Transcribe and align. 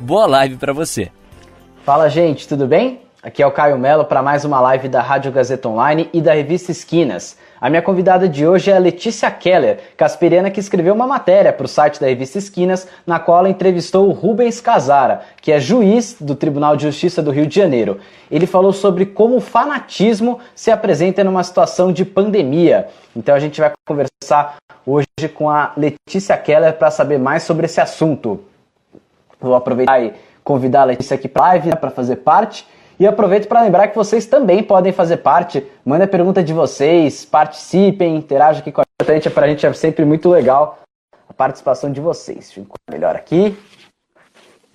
Boa 0.00 0.26
live 0.26 0.56
para 0.56 0.72
você. 0.72 1.10
Fala, 1.84 2.08
gente, 2.08 2.46
tudo 2.46 2.68
bem? 2.68 3.00
Aqui 3.20 3.42
é 3.42 3.46
o 3.46 3.50
Caio 3.50 3.76
Melo 3.76 4.04
para 4.04 4.22
mais 4.22 4.44
uma 4.44 4.60
live 4.60 4.88
da 4.88 5.02
Rádio 5.02 5.32
Gazeta 5.32 5.68
Online 5.68 6.08
e 6.12 6.20
da 6.20 6.34
revista 6.34 6.70
Esquinas. 6.70 7.36
A 7.60 7.68
minha 7.68 7.82
convidada 7.82 8.28
de 8.28 8.46
hoje 8.46 8.70
é 8.70 8.76
a 8.76 8.78
Letícia 8.78 9.28
Keller, 9.28 9.80
casperiana 9.96 10.52
que 10.52 10.60
escreveu 10.60 10.94
uma 10.94 11.06
matéria 11.06 11.52
para 11.52 11.64
o 11.64 11.68
site 11.68 12.00
da 12.00 12.06
revista 12.06 12.38
Esquinas, 12.38 12.86
na 13.04 13.18
qual 13.18 13.40
ela 13.40 13.50
entrevistou 13.50 14.08
o 14.08 14.12
Rubens 14.12 14.60
Casara, 14.60 15.22
que 15.42 15.50
é 15.50 15.58
juiz 15.58 16.16
do 16.20 16.36
Tribunal 16.36 16.76
de 16.76 16.84
Justiça 16.84 17.20
do 17.20 17.32
Rio 17.32 17.48
de 17.48 17.56
Janeiro. 17.56 17.98
Ele 18.30 18.46
falou 18.46 18.72
sobre 18.72 19.04
como 19.04 19.36
o 19.36 19.40
fanatismo 19.40 20.38
se 20.54 20.70
apresenta 20.70 21.24
numa 21.24 21.42
situação 21.42 21.92
de 21.92 22.04
pandemia. 22.04 22.86
Então 23.16 23.34
a 23.34 23.40
gente 23.40 23.60
vai 23.60 23.72
conversar 23.84 24.58
hoje 24.86 25.08
com 25.34 25.50
a 25.50 25.72
Letícia 25.76 26.36
Keller 26.36 26.74
para 26.74 26.92
saber 26.92 27.18
mais 27.18 27.42
sobre 27.42 27.66
esse 27.66 27.80
assunto. 27.80 28.44
Vou 29.40 29.54
aproveitar 29.54 30.02
e 30.02 30.12
convidar 30.42 30.82
a 30.82 30.84
Letícia 30.84 31.14
aqui 31.14 31.28
para 31.28 31.42
live 31.42 31.68
né, 31.68 31.76
para 31.76 31.90
fazer 31.90 32.16
parte. 32.16 32.66
E 32.98 33.06
aproveito 33.06 33.46
para 33.46 33.62
lembrar 33.62 33.88
que 33.88 33.96
vocês 33.96 34.26
também 34.26 34.62
podem 34.62 34.92
fazer 34.92 35.18
parte. 35.18 35.64
Manda 35.84 36.04
a 36.04 36.08
pergunta 36.08 36.42
de 36.42 36.52
vocês, 36.52 37.24
participem, 37.24 38.16
interajam 38.16 38.60
aqui 38.60 38.72
com 38.72 38.80
a 38.80 39.04
gente. 39.04 39.30
Para 39.30 39.46
a 39.46 39.48
gente 39.48 39.64
é 39.64 39.72
sempre 39.72 40.04
muito 40.04 40.28
legal 40.28 40.80
a 41.28 41.32
participação 41.32 41.92
de 41.92 42.00
vocês. 42.00 42.50
Fico 42.50 42.74
melhor 42.90 43.14
aqui. 43.14 43.56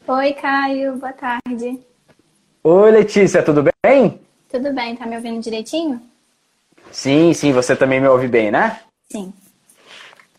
Oi, 0.07 0.33
Caio. 0.33 0.95
Boa 0.95 1.11
tarde. 1.11 1.79
Oi, 2.63 2.91
Letícia. 2.91 3.43
Tudo 3.43 3.65
bem? 3.83 4.21
Tudo 4.49 4.73
bem. 4.73 4.95
Tá 4.95 5.05
me 5.05 5.17
ouvindo 5.17 5.41
direitinho? 5.41 6.01
Sim, 6.91 7.33
sim. 7.33 7.51
Você 7.51 7.75
também 7.75 7.99
me 7.99 8.07
ouve 8.07 8.29
bem, 8.29 8.51
né? 8.51 8.79
Sim. 9.11 9.33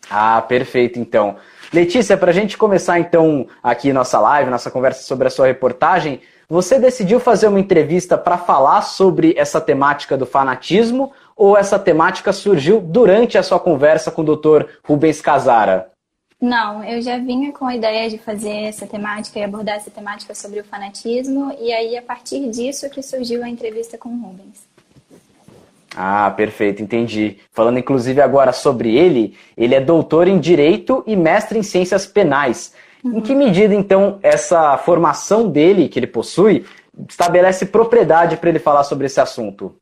Ah, 0.09 0.41
perfeito. 0.41 0.97
Então, 0.97 1.35
Letícia, 1.73 2.17
para 2.17 2.31
a 2.31 2.33
gente 2.33 2.57
começar 2.57 2.99
então 2.99 3.47
aqui 3.61 3.91
nossa 3.91 4.19
live, 4.19 4.49
nossa 4.49 4.71
conversa 4.71 5.03
sobre 5.03 5.27
a 5.27 5.31
sua 5.31 5.47
reportagem, 5.47 6.21
você 6.47 6.77
decidiu 6.79 7.19
fazer 7.19 7.47
uma 7.47 7.59
entrevista 7.59 8.17
para 8.17 8.37
falar 8.37 8.81
sobre 8.83 9.33
essa 9.37 9.59
temática 9.59 10.15
do 10.15 10.25
fanatismo 10.25 11.11
ou 11.35 11.57
essa 11.57 11.79
temática 11.79 12.31
surgiu 12.31 12.79
durante 12.79 13.37
a 13.37 13.43
sua 13.43 13.59
conversa 13.59 14.11
com 14.11 14.21
o 14.21 14.35
Dr. 14.35 14.65
Rubens 14.83 15.21
Casara? 15.21 15.91
Não, 16.39 16.83
eu 16.83 17.01
já 17.01 17.17
vinha 17.17 17.51
com 17.51 17.65
a 17.65 17.75
ideia 17.75 18.09
de 18.09 18.17
fazer 18.17 18.65
essa 18.65 18.85
temática 18.85 19.39
e 19.39 19.43
abordar 19.43 19.77
essa 19.77 19.89
temática 19.89 20.35
sobre 20.35 20.59
o 20.59 20.63
fanatismo, 20.63 21.55
e 21.59 21.73
aí 21.73 21.97
a 21.97 22.01
partir 22.01 22.49
disso 22.49 22.89
que 22.89 23.01
surgiu 23.01 23.43
a 23.43 23.49
entrevista 23.49 23.97
com 23.97 24.09
o 24.09 24.21
Rubens. 24.21 24.67
Ah, 25.95 26.29
perfeito, 26.35 26.83
entendi. 26.83 27.37
Falando 27.51 27.79
inclusive 27.79 28.21
agora 28.21 28.51
sobre 28.51 28.95
ele, 28.95 29.37
ele 29.55 29.73
é 29.73 29.79
doutor 29.79 30.27
em 30.27 30.39
Direito 30.39 31.03
e 31.07 31.15
mestre 31.15 31.57
em 31.57 31.63
Ciências 31.63 32.05
Penais. 32.05 32.73
Uhum. 33.03 33.19
Em 33.19 33.21
que 33.21 33.33
medida, 33.33 33.73
então, 33.73 34.19
essa 34.21 34.77
formação 34.77 35.49
dele, 35.49 35.87
que 35.87 35.97
ele 35.97 36.07
possui, 36.07 36.65
estabelece 37.07 37.65
propriedade 37.65 38.35
para 38.37 38.49
ele 38.49 38.59
falar 38.59 38.83
sobre 38.83 39.05
esse 39.05 39.21
assunto? 39.21 39.75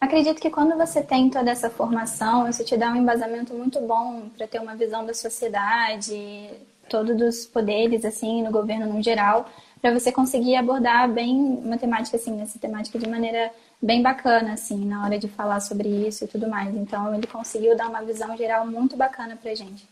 Acredito 0.00 0.40
que 0.40 0.50
quando 0.50 0.76
você 0.76 1.02
tem 1.02 1.28
toda 1.28 1.50
essa 1.50 1.68
formação, 1.68 2.48
isso 2.48 2.64
te 2.64 2.76
dá 2.76 2.90
um 2.90 2.96
embasamento 2.96 3.54
muito 3.54 3.80
bom 3.80 4.22
para 4.36 4.46
ter 4.46 4.58
uma 4.58 4.74
visão 4.74 5.04
da 5.04 5.12
sociedade, 5.12 6.50
todos 6.88 7.20
os 7.20 7.46
poderes, 7.46 8.04
assim, 8.04 8.42
no 8.42 8.50
governo 8.50 8.92
no 8.92 9.02
geral, 9.02 9.46
para 9.80 9.92
você 9.92 10.10
conseguir 10.10 10.56
abordar 10.56 11.08
bem 11.10 11.60
uma 11.64 11.78
temática, 11.78 12.16
assim, 12.16 12.40
essa 12.40 12.58
temática 12.58 12.98
de 12.98 13.08
maneira 13.08 13.50
bem 13.80 14.02
bacana, 14.02 14.52
assim, 14.52 14.84
na 14.84 15.04
hora 15.04 15.18
de 15.18 15.28
falar 15.28 15.60
sobre 15.60 15.88
isso 15.88 16.24
e 16.24 16.28
tudo 16.28 16.48
mais. 16.48 16.74
Então, 16.74 17.14
ele 17.14 17.26
conseguiu 17.26 17.76
dar 17.76 17.88
uma 17.88 18.02
visão 18.02 18.36
geral 18.36 18.66
muito 18.66 18.96
bacana 18.96 19.38
pra 19.40 19.54
gente. 19.54 19.88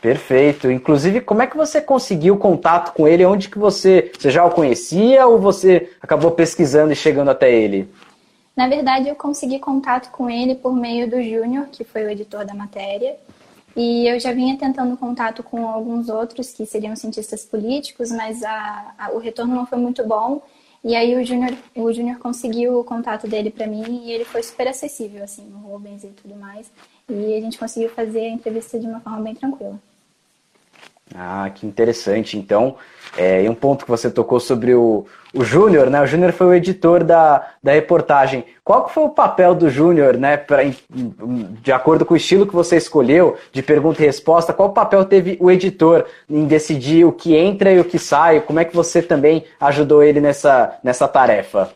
Perfeito. 0.00 0.70
Inclusive, 0.70 1.22
como 1.22 1.40
é 1.40 1.46
que 1.46 1.56
você 1.56 1.80
conseguiu 1.80 2.36
contato 2.36 2.92
com 2.92 3.08
ele? 3.08 3.24
Onde 3.24 3.48
que 3.48 3.58
você, 3.58 4.12
você 4.18 4.30
já 4.30 4.44
o 4.44 4.50
conhecia 4.50 5.26
ou 5.26 5.38
você 5.38 5.90
acabou 6.02 6.30
pesquisando 6.30 6.92
e 6.92 6.96
chegando 6.96 7.30
até 7.30 7.50
ele? 7.50 7.88
Na 8.54 8.68
verdade, 8.68 9.08
eu 9.08 9.14
consegui 9.14 9.58
contato 9.58 10.10
com 10.10 10.28
ele 10.28 10.54
por 10.54 10.74
meio 10.74 11.08
do 11.08 11.22
Júnior, 11.22 11.68
que 11.72 11.84
foi 11.84 12.04
o 12.04 12.10
editor 12.10 12.44
da 12.44 12.54
matéria. 12.54 13.16
E 13.76 14.06
eu 14.06 14.20
já 14.20 14.32
vinha 14.32 14.56
tentando 14.56 14.96
contato 14.96 15.42
com 15.42 15.66
alguns 15.66 16.08
outros 16.08 16.52
que 16.52 16.66
seriam 16.66 16.94
cientistas 16.94 17.44
políticos, 17.44 18.10
mas 18.10 18.42
a, 18.44 18.94
a, 18.98 19.10
o 19.10 19.18
retorno 19.18 19.54
não 19.54 19.66
foi 19.66 19.78
muito 19.78 20.06
bom. 20.06 20.42
E 20.84 20.94
aí 20.94 21.16
o 21.16 21.24
Júnior 21.24 21.56
o 21.74 21.90
Junior 21.90 22.18
conseguiu 22.18 22.78
o 22.78 22.84
contato 22.84 23.26
dele 23.26 23.50
para 23.50 23.66
mim 23.66 24.02
e 24.04 24.12
ele 24.12 24.24
foi 24.24 24.42
super 24.42 24.68
acessível, 24.68 25.24
assim, 25.24 25.50
o 25.50 25.56
Rubens 25.68 26.04
e 26.04 26.08
tudo 26.08 26.36
mais. 26.36 26.70
E 27.08 27.34
a 27.34 27.40
gente 27.40 27.58
conseguiu 27.58 27.88
fazer 27.88 28.20
a 28.20 28.28
entrevista 28.28 28.78
de 28.78 28.86
uma 28.86 29.00
forma 29.00 29.22
bem 29.22 29.34
tranquila. 29.34 29.80
Ah, 31.12 31.50
que 31.50 31.66
interessante. 31.66 32.38
Então, 32.38 32.76
é, 33.16 33.48
um 33.48 33.54
ponto 33.54 33.84
que 33.84 33.90
você 33.90 34.10
tocou 34.10 34.40
sobre 34.40 34.74
o, 34.74 35.06
o 35.34 35.44
Júnior, 35.44 35.90
né? 35.90 36.00
O 36.00 36.06
Júnior 36.06 36.32
foi 36.32 36.46
o 36.46 36.54
editor 36.54 37.04
da, 37.04 37.50
da 37.62 37.72
reportagem. 37.72 38.44
Qual 38.64 38.88
foi 38.88 39.04
o 39.04 39.10
papel 39.10 39.54
do 39.54 39.68
Júnior, 39.68 40.16
né? 40.16 40.36
Pra, 40.36 40.60
de 40.64 41.72
acordo 41.72 42.06
com 42.06 42.14
o 42.14 42.16
estilo 42.16 42.46
que 42.46 42.54
você 42.54 42.76
escolheu, 42.76 43.36
de 43.52 43.62
pergunta 43.62 44.02
e 44.02 44.06
resposta, 44.06 44.52
qual 44.52 44.72
papel 44.72 45.04
teve 45.04 45.36
o 45.40 45.50
editor 45.50 46.06
em 46.28 46.46
decidir 46.46 47.04
o 47.04 47.12
que 47.12 47.36
entra 47.36 47.70
e 47.70 47.78
o 47.78 47.84
que 47.84 47.98
sai? 47.98 48.40
Como 48.40 48.58
é 48.58 48.64
que 48.64 48.74
você 48.74 49.02
também 49.02 49.44
ajudou 49.60 50.02
ele 50.02 50.20
nessa, 50.20 50.78
nessa 50.82 51.06
tarefa? 51.06 51.70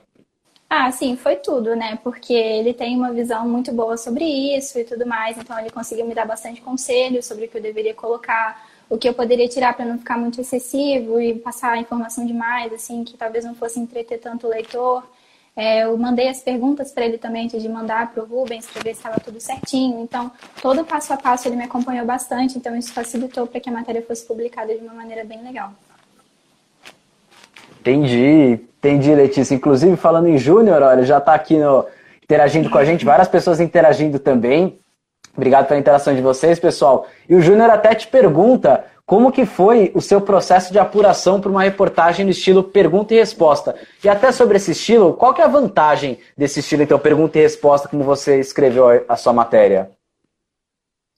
Ah, 0.71 0.91
sim, 0.93 1.17
foi 1.17 1.37
tudo, 1.37 1.75
né? 1.75 1.99
Porque 2.03 2.33
ele 2.35 2.75
tem 2.75 2.95
uma 2.97 3.13
visão 3.13 3.49
muito 3.49 3.73
boa 3.73 3.97
sobre 3.97 4.25
isso 4.25 4.79
e 4.79 4.85
tudo 4.85 5.07
mais, 5.07 5.39
então 5.39 5.59
ele 5.59 5.71
conseguiu 5.71 6.05
me 6.05 6.15
dar 6.15 6.27
bastante 6.27 6.61
conselho 6.61 7.23
sobre 7.23 7.47
o 7.47 7.49
que 7.49 7.57
eu 7.57 7.63
deveria 7.63 7.95
colocar 7.95 8.68
o 8.89 8.97
que 8.97 9.09
eu 9.09 9.15
poderia 9.15 9.49
tirar 9.49 9.75
para 9.75 9.85
não 9.85 9.99
ficar 9.99 10.17
muito 10.17 10.41
excessivo 10.41 11.21
e 11.21 11.35
passar 11.35 11.79
informação 11.79 12.25
demais, 12.25 12.73
assim, 12.73 13.05
que 13.05 13.17
talvez 13.17 13.45
não 13.45 13.55
fosse 13.55 13.79
entreter 13.79 14.19
tanto 14.19 14.47
o 14.47 14.51
leitor. 14.51 15.05
É, 15.55 15.83
eu 15.85 15.97
mandei 15.99 16.29
as 16.29 16.41
perguntas 16.41 16.93
para 16.93 17.05
ele 17.05 17.19
também 17.19 17.49
de 17.49 17.69
mandar 17.69 18.13
para 18.13 18.23
o 18.23 18.27
Rubens 18.27 18.67
para 18.67 18.81
ver 18.81 18.95
se 18.95 19.01
estava 19.01 19.19
tudo 19.19 19.41
certinho. 19.41 20.01
Então, 20.01 20.31
todo 20.63 20.85
passo 20.85 21.13
a 21.13 21.17
passo 21.17 21.49
ele 21.49 21.57
me 21.57 21.65
acompanhou 21.65 22.07
bastante, 22.07 22.57
então 22.57 22.77
isso 22.77 22.93
facilitou 22.93 23.47
para 23.47 23.61
que 23.61 23.69
a 23.69 23.73
matéria 23.73 24.01
fosse 24.01 24.25
publicada 24.25 24.73
de 24.73 24.81
uma 24.81 24.95
maneira 24.95 25.25
bem 25.25 25.43
legal. 25.43 25.73
Entendi, 27.81 28.61
entendi, 28.79 29.15
Letícia. 29.15 29.55
Inclusive, 29.55 29.97
falando 29.97 30.29
em 30.29 30.39
Júnior, 30.39 30.81
olha, 30.83 31.05
já 31.05 31.19
está 31.19 31.35
aqui 31.35 31.59
no, 31.59 31.85
interagindo 32.23 32.71
com 32.71 32.79
a 32.79 32.85
gente, 32.85 33.05
várias 33.05 33.27
pessoas 33.27 33.59
interagindo 33.59 34.19
também. 34.19 34.79
Obrigado 35.39 35.69
pela 35.69 35.79
interação 35.79 36.13
de 36.17 36.21
vocês, 36.21 36.59
pessoal. 36.59 37.07
E 37.29 37.35
o 37.37 37.41
Júnior 37.41 37.71
até 37.71 37.95
te 37.95 38.09
pergunta 38.09 38.85
como 39.07 39.31
que 39.31 39.47
foi 39.47 39.93
o 39.95 40.01
seu 40.01 40.21
processo 40.21 40.73
de 40.73 40.81
apuração 40.81 41.41
para 41.41 41.49
uma 41.49 41.63
reportagem 41.63 42.25
no 42.25 42.33
estilo 42.33 42.65
pergunta 42.65 43.15
e 43.15 43.19
resposta. 43.19 43.77
E 44.03 44.09
até 44.09 44.33
sobre 44.33 44.57
esse 44.57 44.73
estilo, 44.73 45.15
qual 45.15 45.33
que 45.33 45.41
é 45.41 45.45
a 45.45 45.49
vantagem 45.49 46.19
desse 46.37 46.59
estilo, 46.59 46.83
então, 46.83 46.99
pergunta 46.99 47.39
e 47.39 47.43
resposta, 47.43 47.89
como 47.89 48.03
você 48.03 48.41
escreveu 48.41 49.05
a 49.09 49.17
sua 49.17 49.33
matéria? 49.33 49.93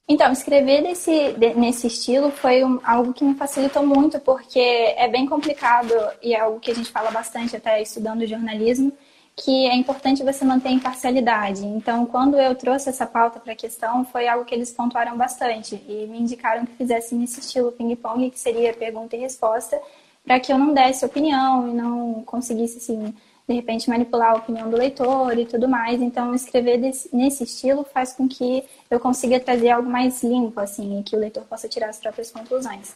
Então, 0.07 0.31
escrever 0.33 0.83
desse, 0.83 1.35
nesse 1.57 1.87
estilo 1.87 2.31
foi 2.31 2.63
um, 2.63 2.79
algo 2.85 3.15
que 3.15 3.25
me 3.25 3.35
facilitou 3.35 3.87
muito, 3.87 4.21
porque 4.21 4.59
é 4.59 5.09
bem 5.09 5.25
complicado 5.25 5.95
e 6.23 6.35
é 6.35 6.41
algo 6.41 6.61
que 6.61 6.71
a 6.71 6.75
gente 6.75 6.91
fala 6.91 7.11
bastante 7.11 7.57
até 7.57 7.81
estudando 7.81 8.27
jornalismo, 8.27 8.93
que 9.43 9.67
é 9.67 9.75
importante 9.75 10.23
você 10.23 10.45
manter 10.45 10.69
a 10.69 10.73
imparcialidade. 10.73 11.65
Então, 11.65 12.05
quando 12.05 12.39
eu 12.39 12.55
trouxe 12.55 12.91
essa 12.91 13.07
pauta 13.07 13.41
para 13.41 13.55
a 13.55 13.57
questão, 13.57 14.05
foi 14.05 14.29
algo 14.29 14.45
que 14.45 14.55
eles 14.55 14.71
pontuaram 14.71 15.17
bastante 15.17 15.83
e 15.89 16.07
me 16.07 16.21
indicaram 16.21 16.67
que 16.67 16.73
fizesse 16.73 17.15
nesse 17.15 17.41
estilo 17.41 17.73
ping-pong, 17.73 18.31
que 18.31 18.39
seria 18.39 18.75
pergunta 18.75 19.17
e 19.17 19.21
resposta, 19.21 19.81
para 20.23 20.39
que 20.39 20.53
eu 20.53 20.59
não 20.59 20.75
desse 20.75 21.07
opinião 21.07 21.71
e 21.71 21.73
não 21.73 22.23
conseguisse, 22.25 22.77
assim, 22.77 23.15
de 23.49 23.55
repente 23.55 23.89
manipular 23.89 24.33
a 24.33 24.37
opinião 24.37 24.69
do 24.69 24.77
leitor 24.77 25.39
e 25.39 25.47
tudo 25.47 25.67
mais. 25.67 26.03
Então, 26.03 26.35
escrever 26.35 26.77
desse, 26.77 27.09
nesse 27.11 27.45
estilo 27.45 27.83
faz 27.83 28.13
com 28.13 28.29
que 28.29 28.63
eu 28.91 29.01
consiga 29.01 29.41
trazer 29.41 29.71
algo 29.71 29.89
mais 29.89 30.23
limpo, 30.23 30.61
assim, 30.61 31.01
e 31.01 31.03
que 31.03 31.17
o 31.17 31.19
leitor 31.19 31.45
possa 31.45 31.67
tirar 31.67 31.89
as 31.89 31.99
próprias 31.99 32.31
conclusões. 32.31 32.95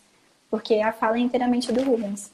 Porque 0.50 0.75
a 0.75 0.93
fala 0.93 1.17
é 1.17 1.20
inteiramente 1.20 1.73
do 1.73 1.82
Rubens. 1.82 2.31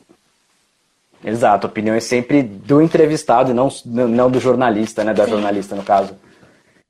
Exato, 1.25 1.67
a 1.67 1.71
opinião 1.71 1.95
é 1.95 2.01
sempre 2.01 2.43
do 2.43 2.81
entrevistado 2.81 3.51
e 3.51 3.55
não, 3.55 3.69
não 3.85 4.31
do 4.31 4.41
jornalista, 4.41 5.05
né? 5.05 5.13
Da 5.13 5.25
Sim. 5.25 5.31
jornalista, 5.33 5.77
no 5.77 5.83
caso. 5.83 6.15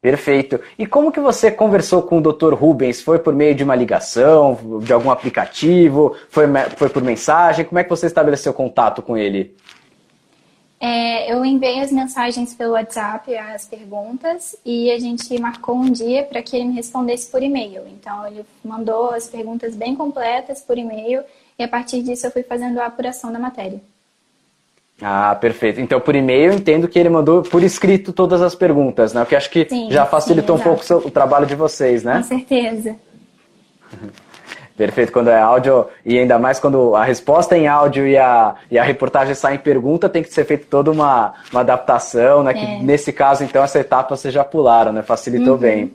Perfeito. 0.01 0.59
E 0.79 0.87
como 0.87 1.13
que 1.13 1.21
você 1.21 1.51
conversou 1.51 2.03
com 2.03 2.19
o 2.19 2.21
Dr. 2.23 2.55
Rubens? 2.55 3.03
Foi 3.03 3.19
por 3.19 3.35
meio 3.35 3.55
de 3.55 3.63
uma 3.63 3.75
ligação, 3.75 4.81
de 4.83 4.93
algum 4.93 5.11
aplicativo? 5.11 6.17
Foi, 6.31 6.47
foi 6.77 6.89
por 6.89 7.03
mensagem? 7.03 7.67
Como 7.67 7.79
é 7.79 7.85
que 7.85 7.91
você 7.91 8.07
estabeleceu 8.07 8.55
contato 8.55 9.03
com 9.03 9.17
ele? 9.17 9.55
É, 10.83 11.31
eu 11.31 11.45
enviei 11.45 11.81
as 11.81 11.93
mensagens 11.93 12.55
pelo 12.55 12.73
WhatsApp, 12.73 13.37
as 13.37 13.67
perguntas, 13.67 14.57
e 14.65 14.91
a 14.91 14.99
gente 14.99 15.39
marcou 15.39 15.77
um 15.77 15.91
dia 15.91 16.25
para 16.25 16.43
que 16.43 16.57
ele 16.57 16.65
me 16.65 16.75
respondesse 16.75 17.31
por 17.31 17.43
e-mail. 17.43 17.83
Então, 17.87 18.27
ele 18.27 18.47
mandou 18.65 19.11
as 19.11 19.29
perguntas 19.29 19.77
bem 19.77 19.95
completas 19.95 20.63
por 20.63 20.79
e-mail, 20.79 21.23
e 21.59 21.63
a 21.63 21.69
partir 21.69 22.03
disso 22.03 22.27
eu 22.27 22.31
fui 22.31 22.43
fazendo 22.43 22.81
a 22.81 22.87
apuração 22.87 23.31
da 23.31 23.39
matéria. 23.39 23.79
Ah, 25.03 25.35
perfeito. 25.35 25.81
Então, 25.81 26.01
por 26.01 26.15
e-mail, 26.15 26.53
entendo 26.53 26.87
que 26.87 26.99
ele 26.99 27.09
mandou 27.09 27.43
por 27.43 27.63
escrito 27.63 28.13
todas 28.13 28.43
as 28.43 28.55
perguntas, 28.55 29.15
né? 29.15 29.23
O 29.23 29.27
que 29.27 29.35
acho 29.35 29.51
que 29.51 29.67
sim, 29.69 29.91
já 29.91 30.05
facilitou 30.05 30.57
sim, 30.57 30.63
um 30.63 30.65
pouco 30.65 31.09
o 31.09 31.11
trabalho 31.11 31.47
de 31.47 31.55
vocês, 31.55 32.05
né? 32.05 32.17
Com 32.19 32.23
certeza. 32.25 32.97
Perfeito, 34.77 35.13
quando 35.13 35.29
é 35.29 35.39
áudio, 35.39 35.89
e 36.07 36.19
ainda 36.19 36.39
mais 36.39 36.59
quando 36.59 36.97
a 36.97 37.05
resposta 37.05 37.55
é 37.55 37.59
em 37.59 37.69
áudio 37.69 38.07
e 38.07 38.17
a, 38.17 38.55
e 38.71 38.79
a 38.79 38.83
reportagem 38.83 39.35
sai 39.35 39.57
em 39.57 39.59
pergunta, 39.59 40.09
tem 40.09 40.23
que 40.23 40.33
ser 40.33 40.47
feita 40.47 40.65
toda 40.71 40.91
uma, 40.91 41.35
uma 41.53 41.61
adaptação, 41.61 42.43
né? 42.43 42.53
É. 42.53 42.55
Que 42.55 42.83
nesse 42.83 43.13
caso, 43.13 43.45
então, 43.45 43.63
essa 43.63 43.79
etapa 43.79 44.17
vocês 44.17 44.33
já 44.33 44.43
pularam, 44.43 44.91
né? 44.91 45.03
Facilitou 45.03 45.55
uhum. 45.55 45.61
bem. 45.61 45.93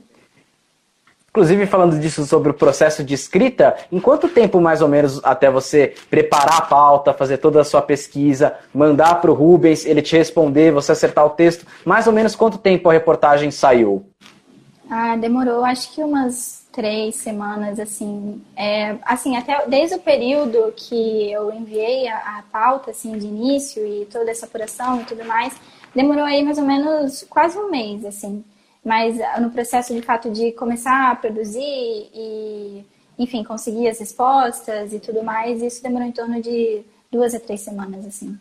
Inclusive, 1.36 1.66
falando 1.66 2.00
disso 2.00 2.24
sobre 2.24 2.48
o 2.48 2.54
processo 2.54 3.04
de 3.04 3.12
escrita, 3.12 3.76
em 3.92 4.00
quanto 4.00 4.26
tempo 4.26 4.58
mais 4.58 4.80
ou 4.80 4.88
menos 4.88 5.22
até 5.22 5.50
você 5.50 5.92
preparar 6.08 6.56
a 6.56 6.62
pauta, 6.62 7.12
fazer 7.12 7.36
toda 7.36 7.60
a 7.60 7.64
sua 7.64 7.82
pesquisa, 7.82 8.54
mandar 8.72 9.16
para 9.20 9.30
o 9.30 9.34
Rubens, 9.34 9.84
ele 9.84 10.00
te 10.00 10.16
responder, 10.16 10.72
você 10.72 10.92
acertar 10.92 11.26
o 11.26 11.30
texto, 11.30 11.66
mais 11.84 12.06
ou 12.06 12.12
menos 12.14 12.34
quanto 12.34 12.56
tempo 12.56 12.88
a 12.88 12.92
reportagem 12.94 13.50
saiu? 13.50 14.06
Ah, 14.88 15.14
demorou 15.16 15.62
acho 15.62 15.92
que 15.92 16.02
umas 16.02 16.66
três 16.72 17.16
semanas, 17.16 17.78
assim. 17.78 18.40
É, 18.56 18.96
assim, 19.02 19.36
até 19.36 19.66
desde 19.66 19.96
o 19.96 20.00
período 20.00 20.72
que 20.74 21.30
eu 21.30 21.52
enviei 21.52 22.08
a, 22.08 22.38
a 22.38 22.44
pauta, 22.50 22.92
assim, 22.92 23.12
de 23.18 23.26
início 23.26 23.86
e 23.86 24.06
toda 24.06 24.30
essa 24.30 24.46
apuração 24.46 25.02
e 25.02 25.04
tudo 25.04 25.22
mais, 25.26 25.54
demorou 25.94 26.24
aí 26.24 26.42
mais 26.42 26.56
ou 26.56 26.64
menos 26.64 27.26
quase 27.28 27.58
um 27.58 27.70
mês, 27.70 28.06
assim. 28.06 28.42
Mas 28.86 29.20
ah, 29.20 29.40
no 29.40 29.50
processo 29.50 29.92
de 29.92 30.00
fato 30.00 30.30
de 30.30 30.52
começar 30.52 31.10
a 31.10 31.16
produzir 31.16 31.60
e, 31.60 32.84
enfim, 33.18 33.42
conseguir 33.42 33.88
as 33.88 33.98
respostas 33.98 34.92
e 34.92 35.00
tudo 35.00 35.24
mais, 35.24 35.60
isso 35.60 35.82
demorou 35.82 36.06
em 36.06 36.12
torno 36.12 36.40
de 36.40 36.82
duas 37.10 37.34
a 37.34 37.40
três 37.40 37.62
semanas, 37.62 38.06
assim. 38.06 38.38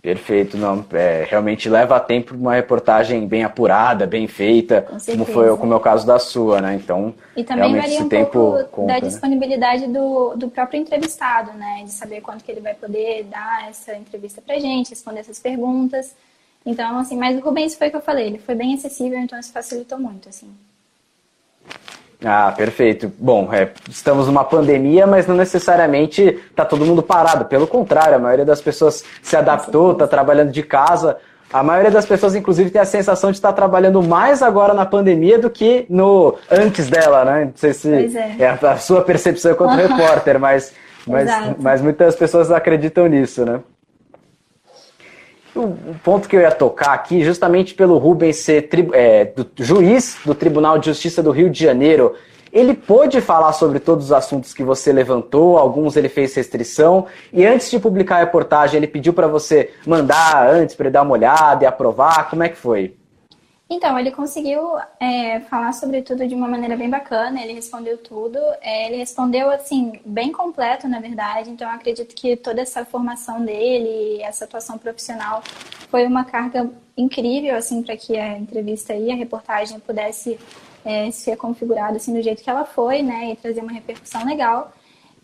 Perfeito, 0.00 0.56
não, 0.56 0.86
é, 0.92 1.26
realmente 1.28 1.68
leva 1.68 1.98
tempo 1.98 2.36
uma 2.36 2.54
reportagem 2.54 3.26
bem 3.26 3.42
apurada, 3.42 4.06
bem 4.06 4.28
feita, 4.28 4.86
como 5.04 5.24
foi 5.24 5.54
como 5.56 5.72
é 5.72 5.76
o 5.76 5.80
caso 5.80 6.06
da 6.06 6.20
sua, 6.20 6.60
né? 6.60 6.76
Então, 6.76 7.12
e 7.36 7.42
também 7.42 7.76
varia 7.76 8.00
um 8.00 8.08
pouco 8.08 8.64
conta, 8.70 8.86
da 8.86 8.94
né? 8.94 9.00
disponibilidade 9.00 9.88
do, 9.88 10.36
do 10.36 10.48
próprio 10.48 10.80
entrevistado, 10.80 11.52
né? 11.54 11.82
De 11.84 11.90
saber 11.90 12.20
quanto 12.20 12.44
que 12.44 12.52
ele 12.52 12.60
vai 12.60 12.74
poder 12.74 13.24
dar 13.24 13.68
essa 13.68 13.96
entrevista 13.96 14.40
pra 14.40 14.56
gente, 14.60 14.90
responder 14.90 15.18
essas 15.18 15.40
perguntas. 15.40 16.14
Então, 16.64 16.98
assim, 16.98 17.16
mas 17.16 17.36
o 17.38 17.40
Rubens 17.40 17.74
foi 17.74 17.88
o 17.88 17.90
que 17.90 17.96
eu 17.96 18.02
falei, 18.02 18.26
ele 18.26 18.38
foi 18.38 18.54
bem 18.54 18.74
acessível, 18.74 19.18
então 19.18 19.38
isso 19.38 19.52
facilitou 19.52 19.98
muito, 19.98 20.28
assim. 20.28 20.50
Ah, 22.22 22.52
perfeito. 22.54 23.10
Bom, 23.18 23.48
é, 23.52 23.70
estamos 23.88 24.26
numa 24.26 24.44
pandemia, 24.44 25.06
mas 25.06 25.26
não 25.26 25.34
necessariamente 25.34 26.22
está 26.22 26.64
todo 26.64 26.84
mundo 26.84 27.02
parado. 27.02 27.46
Pelo 27.46 27.66
contrário, 27.66 28.14
a 28.14 28.18
maioria 28.18 28.44
das 28.44 28.60
pessoas 28.60 29.02
se 29.22 29.36
adaptou, 29.36 29.92
está 29.92 30.06
trabalhando 30.06 30.52
de 30.52 30.62
casa. 30.62 31.16
A 31.50 31.62
maioria 31.62 31.90
das 31.90 32.04
pessoas, 32.04 32.34
inclusive, 32.34 32.70
tem 32.70 32.80
a 32.80 32.84
sensação 32.84 33.30
de 33.30 33.38
estar 33.38 33.52
trabalhando 33.54 34.02
mais 34.02 34.42
agora 34.42 34.74
na 34.74 34.84
pandemia 34.84 35.38
do 35.38 35.48
que 35.48 35.86
no 35.88 36.36
antes 36.50 36.88
dela, 36.88 37.24
né? 37.24 37.46
Não 37.46 37.52
sei 37.56 37.72
se 37.72 38.16
é. 38.16 38.36
é 38.38 38.48
a 38.48 38.76
sua 38.76 39.02
percepção 39.02 39.52
enquanto 39.52 39.74
repórter, 39.80 40.38
mas, 40.38 40.74
mas, 41.06 41.28
mas 41.58 41.80
muitas 41.80 42.14
pessoas 42.14 42.50
acreditam 42.50 43.06
nisso, 43.06 43.46
né? 43.46 43.60
O 45.64 45.94
ponto 46.02 46.28
que 46.28 46.36
eu 46.36 46.40
ia 46.40 46.50
tocar 46.50 46.92
aqui, 46.92 47.22
justamente 47.22 47.74
pelo 47.74 47.98
Rubens 47.98 48.36
ser 48.36 48.68
é, 48.92 49.24
do, 49.26 49.46
juiz 49.56 50.16
do 50.24 50.34
Tribunal 50.34 50.78
de 50.78 50.86
Justiça 50.86 51.22
do 51.22 51.30
Rio 51.30 51.50
de 51.50 51.62
Janeiro, 51.62 52.14
ele 52.52 52.74
pôde 52.74 53.20
falar 53.20 53.52
sobre 53.52 53.78
todos 53.78 54.06
os 54.06 54.12
assuntos 54.12 54.52
que 54.52 54.64
você 54.64 54.92
levantou, 54.92 55.56
alguns 55.56 55.96
ele 55.96 56.08
fez 56.08 56.34
restrição, 56.34 57.06
e 57.32 57.46
antes 57.46 57.70
de 57.70 57.78
publicar 57.78 58.16
a 58.16 58.20
reportagem, 58.20 58.78
ele 58.78 58.86
pediu 58.88 59.12
para 59.12 59.28
você 59.28 59.70
mandar 59.86 60.48
antes 60.50 60.74
para 60.74 60.86
ele 60.86 60.92
dar 60.92 61.02
uma 61.02 61.12
olhada 61.12 61.64
e 61.64 61.66
aprovar. 61.66 62.28
Como 62.28 62.42
é 62.42 62.48
que 62.48 62.56
foi? 62.56 62.94
Então, 63.72 63.96
ele 63.96 64.10
conseguiu 64.10 64.60
é, 64.98 65.38
falar 65.42 65.72
sobre 65.72 66.02
tudo 66.02 66.26
de 66.26 66.34
uma 66.34 66.48
maneira 66.48 66.76
bem 66.76 66.90
bacana, 66.90 67.40
ele 67.40 67.52
respondeu 67.52 67.96
tudo. 67.96 68.36
É, 68.60 68.88
ele 68.88 68.96
respondeu, 68.96 69.48
assim, 69.48 70.00
bem 70.04 70.32
completo, 70.32 70.88
na 70.88 70.98
verdade. 70.98 71.50
Então, 71.50 71.70
acredito 71.70 72.12
que 72.12 72.36
toda 72.36 72.60
essa 72.60 72.84
formação 72.84 73.44
dele, 73.44 74.20
essa 74.22 74.44
atuação 74.44 74.76
profissional, 74.76 75.40
foi 75.88 76.04
uma 76.04 76.24
carga 76.24 76.68
incrível, 76.96 77.54
assim, 77.54 77.80
para 77.80 77.96
que 77.96 78.18
a 78.18 78.36
entrevista 78.36 78.92
e 78.92 79.08
a 79.12 79.14
reportagem 79.14 79.78
pudesse 79.78 80.36
é, 80.84 81.08
ser 81.12 81.36
configurada, 81.36 81.96
assim, 81.96 82.12
do 82.12 82.22
jeito 82.22 82.42
que 82.42 82.50
ela 82.50 82.64
foi, 82.64 83.02
né, 83.02 83.30
e 83.32 83.36
trazer 83.36 83.60
uma 83.60 83.72
repercussão 83.72 84.24
legal. 84.26 84.72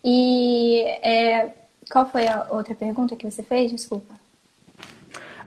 E 0.01 0.83
é, 1.01 1.51
qual 1.91 2.05
foi 2.05 2.27
a 2.27 2.47
outra 2.49 2.73
pergunta 2.73 3.15
que 3.15 3.29
você 3.29 3.43
fez? 3.43 3.71
Desculpa. 3.71 4.26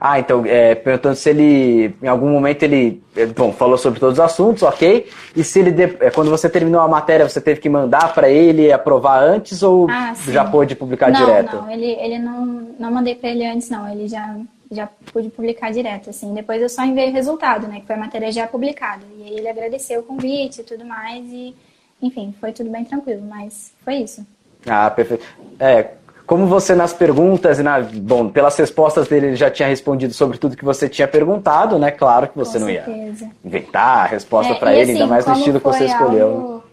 Ah, 0.03 0.19
então, 0.19 0.43
é, 0.47 0.73
perguntando 0.73 1.15
se 1.15 1.29
ele, 1.29 1.95
em 2.01 2.07
algum 2.07 2.27
momento 2.27 2.63
ele, 2.63 3.03
é, 3.15 3.27
bom, 3.27 3.53
falou 3.53 3.77
sobre 3.77 3.99
todos 3.99 4.17
os 4.17 4.19
assuntos, 4.19 4.63
ok? 4.63 5.07
E 5.35 5.43
se 5.43 5.59
ele, 5.59 5.95
é, 5.99 6.09
quando 6.09 6.31
você 6.31 6.49
terminou 6.49 6.81
a 6.81 6.87
matéria, 6.87 7.29
você 7.29 7.39
teve 7.39 7.59
que 7.59 7.69
mandar 7.69 8.11
para 8.11 8.27
ele 8.27 8.71
aprovar 8.71 9.21
antes 9.21 9.61
ou 9.61 9.87
ah, 9.91 10.15
já 10.27 10.43
pôde 10.43 10.75
publicar 10.75 11.11
não, 11.11 11.19
direto? 11.19 11.55
Não, 11.55 11.69
ele, 11.69 11.91
ele 11.99 12.17
não, 12.17 12.45
não 12.79 12.91
mandei 12.91 13.13
para 13.13 13.29
ele 13.29 13.45
antes, 13.45 13.69
não. 13.69 13.87
Ele 13.87 14.07
já, 14.07 14.37
já 14.71 14.89
pude 15.13 15.29
publicar 15.29 15.71
direto, 15.71 16.09
assim. 16.09 16.33
Depois 16.33 16.59
eu 16.59 16.69
só 16.69 16.83
enviei 16.83 17.11
o 17.11 17.13
resultado, 17.13 17.67
né? 17.67 17.81
Que 17.81 17.85
foi 17.85 17.95
a 17.95 17.99
matéria 17.99 18.31
já 18.31 18.47
publicada. 18.47 19.03
E 19.19 19.21
aí 19.21 19.37
ele 19.37 19.47
agradeceu 19.47 19.99
o 19.99 20.03
convite 20.03 20.61
e 20.61 20.63
tudo 20.63 20.83
mais 20.83 21.23
e, 21.27 21.55
enfim, 22.01 22.33
foi 22.41 22.51
tudo 22.51 22.71
bem 22.71 22.83
tranquilo, 22.83 23.21
mas 23.29 23.71
foi 23.85 23.97
isso. 23.97 24.25
Ah, 24.65 24.89
perfeito. 24.89 25.25
É, 25.59 25.91
como 26.31 26.47
você 26.47 26.73
nas 26.73 26.93
perguntas 26.93 27.59
e 27.59 27.63
na, 27.63 27.81
bom, 27.81 28.29
pelas 28.29 28.55
respostas 28.55 29.05
dele 29.05 29.27
ele 29.27 29.35
já 29.35 29.51
tinha 29.51 29.67
respondido 29.67 30.13
sobre 30.13 30.37
tudo 30.37 30.55
que 30.55 30.63
você 30.63 30.87
tinha 30.87 31.05
perguntado, 31.05 31.77
né? 31.77 31.91
Claro 31.91 32.29
que 32.29 32.37
você 32.37 32.57
Com 32.57 32.67
não 32.67 32.71
certeza. 32.71 33.25
ia 33.25 33.31
inventar 33.43 33.97
a 33.97 34.05
resposta 34.05 34.53
é, 34.53 34.55
para 34.55 34.73
ele, 34.73 34.83
assim, 34.83 34.91
ainda 34.93 35.07
mais 35.07 35.25
no 35.25 35.33
estilo 35.33 35.59
que 35.59 35.65
você 35.65 35.83
escolheu. 35.83 36.27
Algo... 36.27 36.63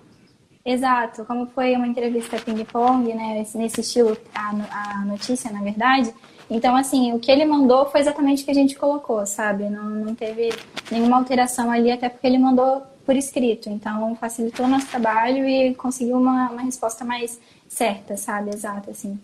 Exato, 0.65 1.25
como 1.25 1.49
foi 1.49 1.75
uma 1.75 1.89
entrevista 1.89 2.37
ping-pong, 2.39 3.13
né? 3.13 3.45
Nesse 3.57 3.81
estilo, 3.81 4.17
a, 4.33 5.01
a 5.01 5.05
notícia, 5.05 5.51
na 5.51 5.61
verdade. 5.61 6.15
Então, 6.49 6.77
assim, 6.77 7.13
o 7.13 7.19
que 7.19 7.29
ele 7.29 7.45
mandou 7.45 7.85
foi 7.87 8.01
exatamente 8.01 8.43
o 8.43 8.45
que 8.45 8.53
a 8.53 8.55
gente 8.55 8.77
colocou, 8.77 9.27
sabe? 9.27 9.65
Não, 9.65 9.91
não 9.91 10.15
teve 10.15 10.53
nenhuma 10.89 11.17
alteração 11.17 11.69
ali, 11.69 11.91
até 11.91 12.09
porque 12.09 12.29
ele 12.29 12.39
mandou 12.39 12.85
por 13.05 13.17
escrito. 13.17 13.69
Então, 13.69 14.15
facilitou 14.15 14.67
o 14.67 14.69
nosso 14.69 14.87
trabalho 14.87 15.49
e 15.49 15.75
conseguiu 15.75 16.17
uma, 16.17 16.49
uma 16.49 16.63
resposta 16.63 17.05
mais 17.05 17.41
certa, 17.67 18.17
sabe? 18.17 18.51
Exata, 18.51 18.93
assim. 18.93 19.19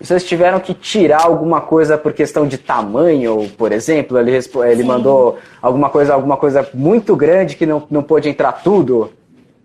Vocês 0.00 0.24
tiveram 0.24 0.58
que 0.60 0.72
tirar 0.72 1.26
alguma 1.26 1.60
coisa 1.60 1.98
por 1.98 2.14
questão 2.14 2.48
de 2.48 2.56
tamanho, 2.56 3.50
por 3.58 3.70
exemplo? 3.70 4.18
Ele, 4.18 4.32
ele 4.70 4.82
mandou 4.82 5.38
alguma 5.60 5.90
coisa, 5.90 6.14
alguma 6.14 6.38
coisa 6.38 6.66
muito 6.72 7.14
grande 7.14 7.54
que 7.54 7.66
não, 7.66 7.86
não 7.90 8.02
pôde 8.02 8.28
entrar 8.28 8.52
tudo? 8.52 9.12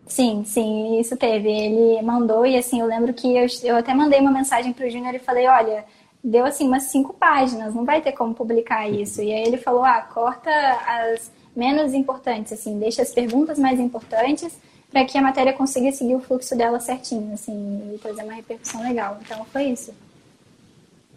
Sim, 0.06 0.44
sim, 0.46 1.00
isso 1.00 1.16
teve. 1.16 1.50
Ele 1.50 2.02
mandou 2.02 2.46
e 2.46 2.58
assim, 2.58 2.82
eu 2.82 2.86
lembro 2.86 3.14
que 3.14 3.36
eu, 3.36 3.48
eu 3.64 3.78
até 3.78 3.94
mandei 3.94 4.20
uma 4.20 4.32
mensagem 4.32 4.74
para 4.74 4.86
o 4.86 4.90
Júnior 4.90 5.16
e 5.16 5.20
falei, 5.20 5.48
olha, 5.48 5.86
deu 6.22 6.46
assim 6.46 6.68
umas 6.68 6.84
cinco 6.84 7.14
páginas, 7.14 7.74
não 7.74 7.86
vai 7.86 8.02
ter 8.02 8.12
como 8.12 8.34
publicar 8.34 8.90
isso. 8.90 9.22
E 9.22 9.32
aí 9.32 9.44
ele 9.44 9.58
falou, 9.58 9.86
ah, 9.86 10.02
corta 10.02 10.52
as 10.52 11.32
menos 11.56 11.94
importantes, 11.94 12.52
assim, 12.52 12.78
deixa 12.78 13.02
as 13.02 13.14
perguntas 13.14 13.58
mais 13.58 13.80
importantes 13.80 14.60
para 14.92 15.06
que 15.06 15.18
a 15.18 15.22
matéria 15.22 15.54
consiga 15.54 15.92
seguir 15.94 16.16
o 16.16 16.20
fluxo 16.20 16.58
dela 16.58 16.80
certinho, 16.82 17.34
assim, 17.34 17.94
e 17.94 17.98
trazer 17.98 18.24
uma 18.24 18.34
repercussão 18.34 18.82
legal. 18.84 19.18
Então 19.22 19.46
foi 19.46 19.64
isso. 19.64 19.94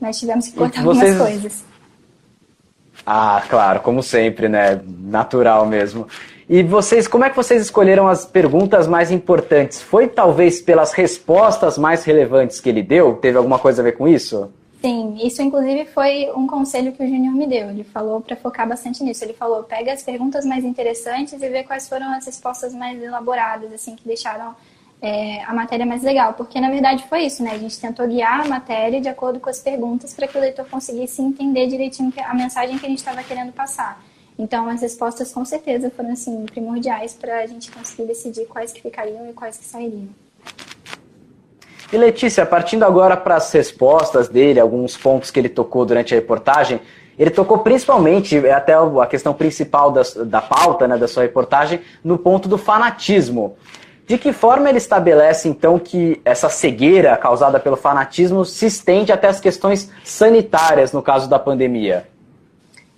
Nós 0.00 0.18
tivemos 0.18 0.46
que 0.48 0.52
cortar 0.54 0.82
vocês... 0.82 1.12
algumas 1.12 1.40
coisas. 1.40 1.64
Ah, 3.06 3.42
claro, 3.48 3.80
como 3.80 4.02
sempre, 4.02 4.48
né? 4.48 4.80
Natural 4.84 5.64
mesmo. 5.66 6.06
E 6.48 6.62
vocês, 6.62 7.06
como 7.06 7.24
é 7.24 7.30
que 7.30 7.36
vocês 7.36 7.60
escolheram 7.60 8.08
as 8.08 8.24
perguntas 8.24 8.86
mais 8.86 9.10
importantes? 9.10 9.82
Foi 9.82 10.08
talvez 10.08 10.62
pelas 10.62 10.92
respostas 10.92 11.76
mais 11.76 12.04
relevantes 12.04 12.58
que 12.60 12.68
ele 12.68 12.82
deu? 12.82 13.16
Teve 13.16 13.36
alguma 13.36 13.58
coisa 13.58 13.82
a 13.82 13.84
ver 13.84 13.92
com 13.92 14.08
isso? 14.08 14.50
Sim, 14.80 15.18
isso 15.22 15.42
inclusive 15.42 15.86
foi 15.86 16.30
um 16.36 16.46
conselho 16.46 16.92
que 16.92 17.02
o 17.02 17.06
Júnior 17.06 17.34
me 17.34 17.46
deu. 17.46 17.68
Ele 17.68 17.84
falou 17.84 18.20
para 18.20 18.36
focar 18.36 18.66
bastante 18.68 19.02
nisso. 19.02 19.24
Ele 19.24 19.34
falou: 19.34 19.64
pega 19.64 19.92
as 19.92 20.02
perguntas 20.02 20.44
mais 20.44 20.64
interessantes 20.64 21.34
e 21.34 21.48
vê 21.48 21.64
quais 21.64 21.88
foram 21.88 22.12
as 22.14 22.24
respostas 22.24 22.72
mais 22.72 23.02
elaboradas, 23.02 23.72
assim, 23.72 23.96
que 23.96 24.06
deixaram 24.06 24.54
é, 25.00 25.42
a 25.44 25.54
matéria 25.54 25.86
mais 25.86 26.02
legal, 26.02 26.34
porque 26.34 26.60
na 26.60 26.70
verdade 26.70 27.04
foi 27.08 27.22
isso, 27.22 27.42
né? 27.42 27.52
A 27.52 27.58
gente 27.58 27.78
tentou 27.78 28.06
guiar 28.06 28.40
a 28.40 28.48
matéria 28.48 29.00
de 29.00 29.08
acordo 29.08 29.38
com 29.38 29.48
as 29.48 29.60
perguntas 29.60 30.12
para 30.12 30.26
que 30.26 30.36
o 30.36 30.40
leitor 30.40 30.66
conseguisse 30.68 31.22
entender 31.22 31.66
direitinho 31.68 32.12
a 32.24 32.34
mensagem 32.34 32.78
que 32.78 32.86
a 32.86 32.88
gente 32.88 32.98
estava 32.98 33.22
querendo 33.22 33.52
passar. 33.52 34.02
Então, 34.38 34.68
as 34.68 34.82
respostas 34.82 35.32
com 35.32 35.44
certeza 35.44 35.90
foram 35.90 36.12
assim 36.12 36.46
primordiais 36.46 37.12
para 37.12 37.40
a 37.40 37.46
gente 37.46 37.70
conseguir 37.70 38.06
decidir 38.06 38.46
quais 38.46 38.72
que 38.72 38.80
ficariam 38.80 39.28
e 39.28 39.32
quais 39.32 39.56
que 39.56 39.64
sairiam. 39.64 40.08
E 41.92 41.96
Letícia, 41.96 42.44
partindo 42.44 42.84
agora 42.84 43.16
para 43.16 43.36
as 43.36 43.50
respostas 43.52 44.28
dele, 44.28 44.60
alguns 44.60 44.96
pontos 44.96 45.30
que 45.30 45.40
ele 45.40 45.48
tocou 45.48 45.84
durante 45.84 46.14
a 46.14 46.16
reportagem, 46.16 46.80
ele 47.18 47.30
tocou 47.30 47.58
principalmente, 47.58 48.36
é 48.36 48.52
até 48.52 48.74
a 48.74 49.06
questão 49.06 49.34
principal 49.34 49.90
da, 49.90 50.02
da 50.24 50.40
pauta, 50.40 50.86
né, 50.86 50.96
da 50.96 51.08
sua 51.08 51.22
reportagem, 51.22 51.80
no 52.04 52.18
ponto 52.18 52.48
do 52.48 52.58
fanatismo. 52.58 53.56
De 54.08 54.16
que 54.16 54.32
forma 54.32 54.70
ele 54.70 54.78
estabelece, 54.78 55.50
então, 55.50 55.78
que 55.78 56.18
essa 56.24 56.48
cegueira 56.48 57.14
causada 57.18 57.60
pelo 57.60 57.76
fanatismo 57.76 58.42
se 58.42 58.64
estende 58.64 59.12
até 59.12 59.28
as 59.28 59.38
questões 59.38 59.90
sanitárias 60.02 60.92
no 60.94 61.02
caso 61.02 61.28
da 61.28 61.38
pandemia? 61.38 62.08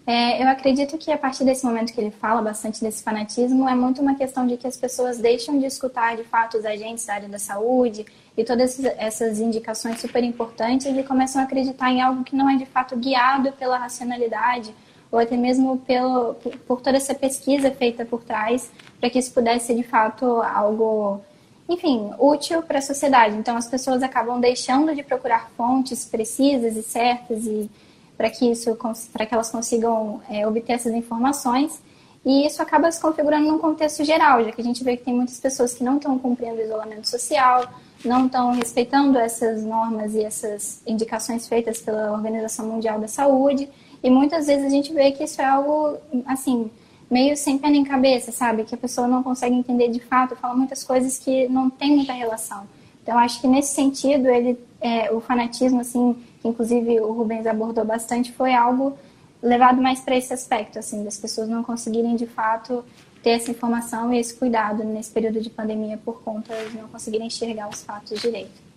É, 0.06 0.40
eu 0.40 0.46
acredito 0.46 0.96
que 0.96 1.10
a 1.10 1.18
partir 1.18 1.44
desse 1.44 1.66
momento 1.66 1.92
que 1.92 2.00
ele 2.00 2.12
fala 2.12 2.40
bastante 2.40 2.80
desse 2.80 3.02
fanatismo, 3.02 3.68
é 3.68 3.74
muito 3.74 4.00
uma 4.00 4.14
questão 4.14 4.46
de 4.46 4.56
que 4.56 4.68
as 4.68 4.76
pessoas 4.76 5.18
deixam 5.18 5.58
de 5.58 5.66
escutar 5.66 6.16
de 6.16 6.22
fato 6.22 6.58
os 6.58 6.64
agentes 6.64 7.04
da 7.04 7.14
área 7.14 7.28
da 7.28 7.40
saúde 7.40 8.06
e 8.36 8.44
todas 8.44 8.78
essas 8.96 9.40
indicações 9.40 10.00
super 10.00 10.22
importantes 10.22 10.86
e 10.86 11.02
começam 11.02 11.42
a 11.42 11.44
acreditar 11.44 11.90
em 11.90 12.00
algo 12.00 12.22
que 12.22 12.36
não 12.36 12.48
é 12.48 12.56
de 12.56 12.66
fato 12.66 12.96
guiado 12.96 13.50
pela 13.52 13.78
racionalidade 13.78 14.72
ou 15.10 15.18
até 15.18 15.36
mesmo 15.36 15.78
pelo, 15.78 16.34
por 16.68 16.80
toda 16.80 16.96
essa 16.96 17.14
pesquisa 17.14 17.68
feita 17.72 18.04
por 18.04 18.22
trás 18.22 18.70
para 19.00 19.08
que 19.10 19.18
isso 19.18 19.32
pudesse 19.32 19.68
ser 19.68 19.74
de 19.74 19.82
fato 19.82 20.24
algo, 20.42 21.20
enfim, 21.68 22.10
útil 22.18 22.62
para 22.62 22.78
a 22.78 22.82
sociedade. 22.82 23.36
Então 23.36 23.56
as 23.56 23.66
pessoas 23.66 24.02
acabam 24.02 24.38
deixando 24.38 24.94
de 24.94 25.02
procurar 25.02 25.50
fontes 25.56 26.04
precisas 26.04 26.76
e 26.76 26.82
certas 26.82 27.46
e 27.46 27.70
para 28.16 28.28
que 28.28 28.50
isso 28.50 28.76
para 29.12 29.24
que 29.24 29.32
elas 29.32 29.50
consigam 29.50 30.20
é, 30.28 30.46
obter 30.46 30.74
essas 30.74 30.92
informações 30.92 31.80
e 32.24 32.46
isso 32.46 32.60
acaba 32.60 32.92
se 32.92 33.00
configurando 33.00 33.46
num 33.46 33.58
contexto 33.58 34.04
geral, 34.04 34.44
já 34.44 34.52
que 34.52 34.60
a 34.60 34.64
gente 34.64 34.84
vê 34.84 34.96
que 34.96 35.04
tem 35.04 35.14
muitas 35.14 35.40
pessoas 35.40 35.72
que 35.72 35.82
não 35.82 35.96
estão 35.96 36.18
cumprindo 36.18 36.56
o 36.56 36.62
isolamento 36.62 37.08
social, 37.08 37.66
não 38.04 38.26
estão 38.26 38.52
respeitando 38.52 39.18
essas 39.18 39.62
normas 39.62 40.14
e 40.14 40.22
essas 40.22 40.82
indicações 40.86 41.48
feitas 41.48 41.80
pela 41.80 42.12
Organização 42.12 42.66
Mundial 42.66 43.00
da 43.00 43.08
Saúde, 43.08 43.70
e 44.02 44.10
muitas 44.10 44.46
vezes 44.46 44.66
a 44.66 44.68
gente 44.68 44.92
vê 44.92 45.12
que 45.12 45.24
isso 45.24 45.40
é 45.40 45.44
algo 45.44 45.96
assim 46.26 46.70
meio 47.10 47.36
sem 47.36 47.58
pé 47.58 47.68
nem 47.68 47.84
cabeça, 47.84 48.30
sabe? 48.30 48.64
Que 48.64 48.74
a 48.74 48.78
pessoa 48.78 49.08
não 49.08 49.22
consegue 49.22 49.54
entender 49.54 49.88
de 49.88 50.00
fato, 50.00 50.36
fala 50.36 50.54
muitas 50.54 50.84
coisas 50.84 51.18
que 51.18 51.48
não 51.48 51.68
tem 51.68 51.96
muita 51.96 52.12
relação. 52.12 52.66
Então 53.02 53.18
acho 53.18 53.40
que 53.40 53.48
nesse 53.48 53.74
sentido 53.74 54.28
ele 54.28 54.58
é, 54.80 55.12
o 55.12 55.20
fanatismo 55.20 55.80
assim 55.80 56.16
que 56.40 56.48
inclusive 56.48 57.00
o 57.00 57.12
Rubens 57.12 57.46
abordou 57.46 57.84
bastante, 57.84 58.32
foi 58.32 58.54
algo 58.54 58.96
levado 59.42 59.80
mais 59.80 60.00
para 60.00 60.16
esse 60.16 60.32
aspecto, 60.32 60.78
assim, 60.78 61.04
das 61.04 61.18
pessoas 61.18 61.48
não 61.48 61.62
conseguirem 61.62 62.16
de 62.16 62.26
fato 62.26 62.84
ter 63.22 63.30
essa 63.30 63.50
informação 63.50 64.12
e 64.12 64.18
esse 64.18 64.34
cuidado 64.34 64.82
nesse 64.82 65.10
período 65.10 65.40
de 65.40 65.50
pandemia 65.50 65.98
por 65.98 66.22
conta 66.22 66.54
de 66.64 66.78
não 66.78 66.88
conseguirem 66.88 67.26
enxergar 67.26 67.68
os 67.68 67.82
fatos 67.82 68.20
direito. 68.20 68.70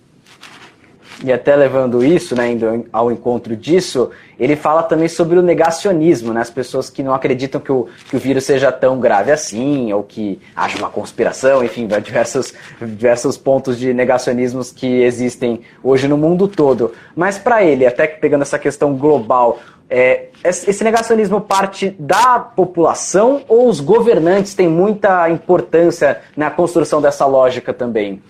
E 1.24 1.32
até 1.32 1.56
levando 1.56 2.04
isso, 2.04 2.36
né, 2.36 2.52
indo 2.52 2.86
ao 2.92 3.12
encontro 3.12 3.56
disso, 3.56 4.10
ele 4.40 4.56
fala 4.56 4.84
também 4.84 5.08
sobre 5.08 5.38
o 5.38 5.42
negacionismo, 5.42 6.34
né, 6.34 6.42
as 6.42 6.50
pessoas 6.50 6.90
que 6.90 7.04
não 7.04 7.14
acreditam 7.14 7.62
que 7.62 7.72
o, 7.72 7.88
que 8.10 8.16
o 8.16 8.20
vírus 8.20 8.46
seja 8.46 8.72
tão 8.72 9.00
grave 9.00 9.32
assim, 9.32 9.92
ou 9.94 10.04
que 10.04 10.40
haja 10.56 10.78
uma 10.78 10.90
conspiração, 10.90 11.64
enfim, 11.64 11.88
diversos, 12.02 12.54
diversos 12.82 13.38
pontos 13.38 13.78
de 13.78 13.94
negacionismos 13.94 14.72
que 14.72 15.02
existem 15.04 15.62
hoje 15.84 16.08
no 16.08 16.18
mundo 16.18 16.48
todo. 16.48 16.94
Mas 17.16 17.38
para 17.38 17.64
ele, 17.64 17.86
até 17.86 18.08
pegando 18.08 18.42
essa 18.42 18.60
questão 18.60 18.96
global, 18.96 19.60
é, 19.90 20.30
esse 20.44 20.84
negacionismo 20.84 21.40
parte 21.40 21.96
da 22.00 22.40
população 22.40 23.44
ou 23.48 23.70
os 23.70 23.80
governantes 23.80 24.54
têm 24.54 24.68
muita 24.68 25.30
importância 25.30 26.22
na 26.36 26.50
construção 26.50 27.02
dessa 27.02 27.26
lógica 27.26 27.74
também? 27.74 28.22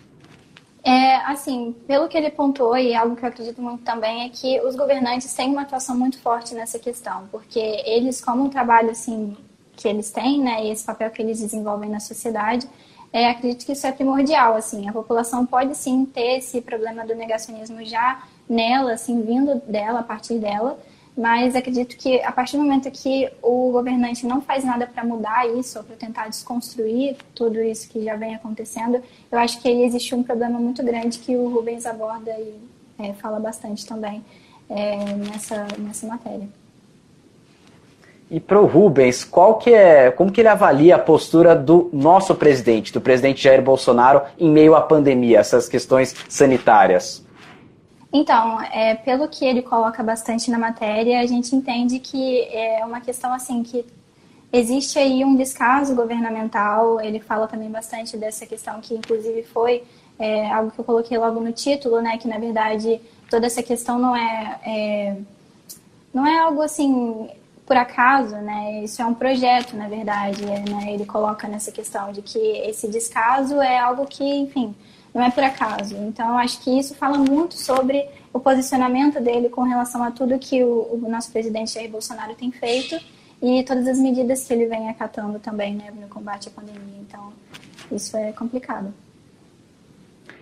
É, 0.85 1.15
assim, 1.31 1.73
pelo 1.87 2.09
que 2.09 2.17
ele 2.17 2.29
pontuou, 2.29 2.77
e 2.77 2.93
algo 2.93 3.15
que 3.15 3.23
eu 3.23 3.29
acredito 3.29 3.61
muito 3.61 3.83
também, 3.83 4.25
é 4.25 4.29
que 4.29 4.59
os 4.61 4.75
governantes 4.75 5.33
têm 5.33 5.49
uma 5.49 5.61
atuação 5.61 5.95
muito 5.97 6.19
forte 6.19 6.53
nessa 6.53 6.77
questão, 6.77 7.27
porque 7.31 7.59
eles, 7.85 8.19
como 8.19 8.43
um 8.43 8.49
trabalho, 8.49 8.91
assim, 8.91 9.37
que 9.77 9.87
eles 9.87 10.11
têm, 10.11 10.41
né, 10.41 10.65
e 10.65 10.71
esse 10.71 10.85
papel 10.85 11.09
que 11.09 11.21
eles 11.21 11.39
desenvolvem 11.39 11.89
na 11.89 12.01
sociedade, 12.01 12.67
é, 13.13 13.29
acredito 13.29 13.65
que 13.65 13.71
isso 13.71 13.87
é 13.87 13.93
primordial, 13.93 14.55
assim, 14.55 14.89
a 14.89 14.91
população 14.91 15.45
pode 15.45 15.73
sim 15.77 16.03
ter 16.03 16.39
esse 16.39 16.59
problema 16.59 17.05
do 17.05 17.15
negacionismo 17.15 17.85
já 17.85 18.23
nela, 18.49 18.93
assim, 18.93 19.21
vindo 19.21 19.61
dela, 19.65 20.01
a 20.01 20.03
partir 20.03 20.37
dela, 20.37 20.77
mas 21.15 21.55
acredito 21.55 21.95
que 21.95 22.21
a 22.21 22.31
partir 22.31 22.57
do 22.57 22.63
momento 22.63 22.89
que 22.89 23.29
o 23.41 23.71
governante 23.71 24.25
não 24.25 24.41
faz 24.41 24.63
nada 24.63 24.87
para 24.87 25.03
mudar 25.03 25.47
isso, 25.47 25.77
ou 25.77 25.83
para 25.83 25.95
tentar 25.95 26.27
desconstruir 26.27 27.15
tudo 27.35 27.61
isso 27.61 27.87
que 27.89 28.03
já 28.03 28.15
vem 28.15 28.33
acontecendo, 28.33 29.01
eu 29.31 29.37
acho 29.37 29.61
que 29.61 29.67
aí 29.67 29.83
existe 29.83 30.15
um 30.15 30.23
problema 30.23 30.59
muito 30.59 30.83
grande 30.83 31.19
que 31.19 31.35
o 31.35 31.49
Rubens 31.49 31.85
aborda 31.85 32.31
e 32.31 32.55
é, 32.99 33.13
fala 33.13 33.39
bastante 33.39 33.85
também 33.85 34.23
é, 34.69 34.95
nessa, 35.15 35.67
nessa 35.77 36.07
matéria. 36.07 36.47
E 38.31 38.39
para 38.39 38.59
o 38.59 38.65
Rubens, 38.65 39.23
qual 39.23 39.59
que 39.59 39.71
é, 39.71 40.09
como 40.09 40.31
que 40.31 40.41
ele 40.41 40.47
avalia 40.47 40.95
a 40.95 40.99
postura 40.99 41.55
do 41.55 41.89
nosso 41.93 42.33
presidente, 42.33 42.91
do 42.91 42.99
presidente 42.99 43.43
Jair 43.43 43.61
Bolsonaro, 43.61 44.23
em 44.39 44.49
meio 44.49 44.73
à 44.73 44.81
pandemia, 44.81 45.39
essas 45.39 45.69
questões 45.69 46.15
sanitárias? 46.27 47.22
Então, 48.13 48.61
é, 48.61 48.93
pelo 48.93 49.27
que 49.27 49.43
ele 49.43 49.63
coloca 49.63 50.03
bastante 50.03 50.51
na 50.51 50.59
matéria, 50.59 51.19
a 51.19 51.25
gente 51.25 51.55
entende 51.55 51.97
que 51.97 52.41
é 52.43 52.85
uma 52.85 53.01
questão 53.01 53.33
assim 53.33 53.63
que 53.63 53.83
existe 54.51 54.99
aí 54.99 55.25
um 55.25 55.35
descaso 55.35 55.95
governamental. 55.95 57.01
Ele 57.01 57.19
fala 57.19 57.47
também 57.47 57.71
bastante 57.71 58.15
dessa 58.15 58.45
questão 58.45 58.79
que, 58.79 58.93
inclusive, 58.93 59.41
foi 59.41 59.83
é, 60.19 60.47
algo 60.51 60.69
que 60.69 60.79
eu 60.79 60.85
coloquei 60.85 61.17
logo 61.17 61.39
no 61.39 61.51
título, 61.51 62.01
né? 62.01 62.19
Que 62.19 62.27
na 62.27 62.37
verdade 62.37 63.01
toda 63.31 63.47
essa 63.47 63.63
questão 63.63 63.97
não 63.97 64.15
é, 64.15 64.59
é 64.63 65.17
não 66.13 66.27
é 66.27 66.37
algo 66.37 66.61
assim 66.61 67.27
por 67.65 67.75
acaso, 67.75 68.35
né? 68.35 68.83
Isso 68.83 69.01
é 69.01 69.05
um 69.05 69.15
projeto, 69.15 69.75
na 69.75 69.87
verdade. 69.87 70.45
Né? 70.45 70.93
Ele 70.93 71.05
coloca 71.05 71.47
nessa 71.47 71.71
questão 71.71 72.11
de 72.11 72.21
que 72.21 72.37
esse 72.37 72.87
descaso 72.87 73.59
é 73.59 73.79
algo 73.79 74.05
que, 74.05 74.23
enfim 74.23 74.75
não 75.13 75.23
é 75.23 75.29
por 75.29 75.43
acaso. 75.43 75.95
Então, 75.95 76.37
acho 76.37 76.59
que 76.61 76.77
isso 76.77 76.95
fala 76.95 77.17
muito 77.17 77.55
sobre 77.55 78.07
o 78.33 78.39
posicionamento 78.39 79.21
dele 79.21 79.49
com 79.49 79.61
relação 79.61 80.03
a 80.03 80.11
tudo 80.11 80.39
que 80.39 80.63
o, 80.63 80.99
o 81.03 81.09
nosso 81.09 81.31
presidente 81.31 81.73
Jair 81.73 81.89
Bolsonaro 81.89 82.33
tem 82.33 82.51
feito 82.51 82.99
e 83.41 83.63
todas 83.63 83.87
as 83.87 83.99
medidas 83.99 84.45
que 84.45 84.53
ele 84.53 84.65
vem 84.65 84.89
acatando 84.89 85.37
também 85.37 85.75
né, 85.75 85.91
no 85.99 86.07
combate 86.07 86.47
à 86.47 86.51
pandemia. 86.51 86.99
Então, 87.07 87.31
isso 87.91 88.17
é 88.17 88.31
complicado. 88.31 88.93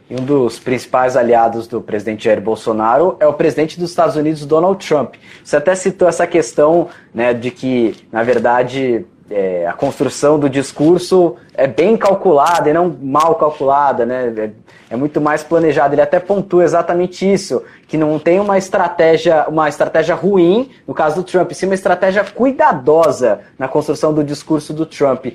E 0.09 0.15
um 0.15 0.25
dos 0.25 0.59
principais 0.59 1.15
aliados 1.15 1.67
do 1.67 1.81
presidente 1.81 2.25
Jair 2.25 2.41
Bolsonaro 2.41 3.15
é 3.19 3.25
o 3.25 3.33
presidente 3.33 3.79
dos 3.79 3.89
Estados 3.89 4.15
Unidos, 4.15 4.45
Donald 4.45 4.85
Trump. 4.85 5.15
Você 5.43 5.55
até 5.55 5.73
citou 5.73 6.07
essa 6.07 6.27
questão 6.27 6.89
né, 7.13 7.33
de 7.33 7.49
que, 7.49 7.95
na 8.11 8.21
verdade, 8.21 9.05
é, 9.31 9.65
a 9.65 9.73
construção 9.73 10.37
do 10.37 10.49
discurso 10.49 11.37
é 11.53 11.65
bem 11.65 11.95
calculada 11.95 12.69
e 12.69 12.73
não 12.73 12.95
mal 13.01 13.35
calculada, 13.35 14.05
né? 14.05 14.33
É, 14.37 14.49
é, 14.91 14.95
muito 14.95 15.21
mais 15.21 15.41
planejada. 15.41 15.95
Ele 15.95 16.01
até 16.01 16.19
pontua 16.19 16.63
exatamente 16.63 17.31
isso, 17.31 17.63
que 17.87 17.97
não 17.97 18.19
tem 18.19 18.39
uma 18.39 18.57
estratégia, 18.57 19.45
uma 19.47 19.69
estratégia 19.69 20.13
ruim, 20.13 20.69
no 20.85 20.93
caso 20.93 21.15
do 21.15 21.23
Trump, 21.23 21.51
sim 21.53 21.65
uma 21.65 21.75
estratégia 21.75 22.23
cuidadosa 22.23 23.39
na 23.57 23.67
construção 23.67 24.13
do 24.13 24.23
discurso 24.23 24.73
do 24.73 24.85
Trump. 24.85 25.27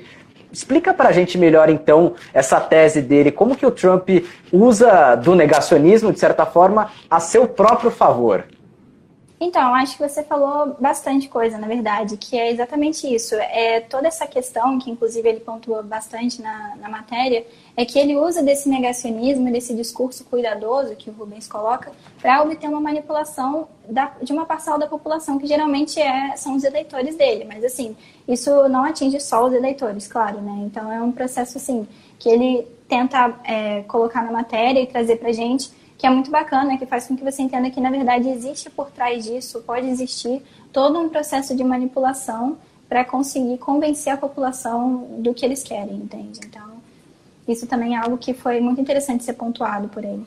Explica 0.53 0.95
para 0.95 1.09
a 1.09 1.13
gente 1.13 1.37
melhor, 1.39 1.69
então, 1.69 2.15
essa 2.33 2.61
tese 2.61 3.03
dele, 3.03 3.31
como 3.31 3.57
que 3.57 3.67
o 3.67 3.71
Trump 3.71 4.09
usa 4.53 5.15
do 5.15 5.35
negacionismo, 5.35 6.13
de 6.13 6.19
certa 6.19 6.47
forma, 6.47 6.91
a 7.11 7.19
seu 7.19 7.47
próprio 7.47 7.91
favor. 7.91 8.45
Então, 9.39 9.75
acho 9.75 9.99
que 9.99 10.09
você 10.09 10.23
falou 10.23 10.77
bastante 10.81 11.29
coisa, 11.29 11.59
na 11.59 11.67
verdade, 11.67 12.17
que 12.17 12.39
é 12.39 12.51
exatamente 12.51 13.07
isso. 13.07 13.35
É 13.35 13.81
toda 13.81 14.09
essa 14.09 14.27
questão, 14.27 14.79
que 14.79 14.91
inclusive 14.91 15.29
ele 15.29 15.41
pontua 15.41 15.83
bastante 15.83 16.41
na, 16.41 16.75
na 16.77 16.89
matéria, 16.89 17.47
é 17.77 17.85
que 17.85 17.99
ele 17.99 18.17
usa 18.17 18.43
desse 18.43 18.67
negacionismo, 18.67 19.53
desse 19.53 19.75
discurso 19.75 20.25
cuidadoso 20.25 20.97
que 20.97 21.11
o 21.11 21.13
Rubens 21.13 21.47
coloca, 21.47 21.93
para 22.19 22.43
obter 22.43 22.67
uma 22.67 22.81
manipulação 22.81 23.69
da, 23.87 24.13
de 24.23 24.33
uma 24.33 24.47
parcela 24.47 24.79
da 24.79 24.87
população, 24.87 25.39
que 25.39 25.47
geralmente 25.47 26.01
é, 26.01 26.35
são 26.37 26.57
os 26.57 26.65
eleitores 26.65 27.15
dele. 27.15 27.45
Mas, 27.45 27.63
assim, 27.63 27.95
isso 28.27 28.51
não 28.71 28.85
atinge 28.85 29.21
só 29.21 29.45
os 29.45 29.53
eleitores, 29.53 30.09
claro, 30.09 30.41
né? 30.41 30.63
Então, 30.65 30.91
é 30.91 31.03
um 31.03 31.13
processo, 31.13 31.59
assim, 31.59 31.87
que 32.19 32.31
ele 32.31 32.67
tenta 32.89 33.39
é, 33.45 33.83
colocar 33.83 34.23
na 34.25 34.33
matéria 34.33 34.81
e 34.81 34.87
trazer 34.87 35.17
para 35.17 35.31
gente 35.31 35.71
que 35.99 36.07
é 36.07 36.11
muito 36.11 36.31
bacana, 36.31 36.77
que 36.77 36.87
faz 36.87 37.07
com 37.07 37.17
que 37.17 37.25
você 37.25 37.43
entenda 37.43 37.71
que, 37.71 37.81
na 37.81 37.91
verdade, 37.91 38.29
existe 38.29 38.69
por 38.69 38.91
trás 38.91 39.25
disso, 39.25 39.63
pode 39.67 39.89
existir 39.89 40.43
todo 40.73 40.99
um 40.99 41.09
processo 41.09 41.57
de 41.57 41.65
manipulação 41.65 42.59
para 42.89 43.05
conseguir 43.05 43.59
convencer 43.59 44.13
a 44.13 44.17
população 44.17 45.07
do 45.19 45.35
que 45.35 45.45
eles 45.45 45.63
querem, 45.63 45.97
entende? 45.97 46.41
Então, 46.47 46.69
isso 47.49 47.67
também 47.67 47.97
é 47.97 47.99
algo 47.99 48.19
que 48.19 48.35
foi 48.35 48.61
muito 48.61 48.81
interessante 48.81 49.25
ser 49.25 49.33
pontuado 49.33 49.89
por 49.89 50.05
ele. 50.05 50.25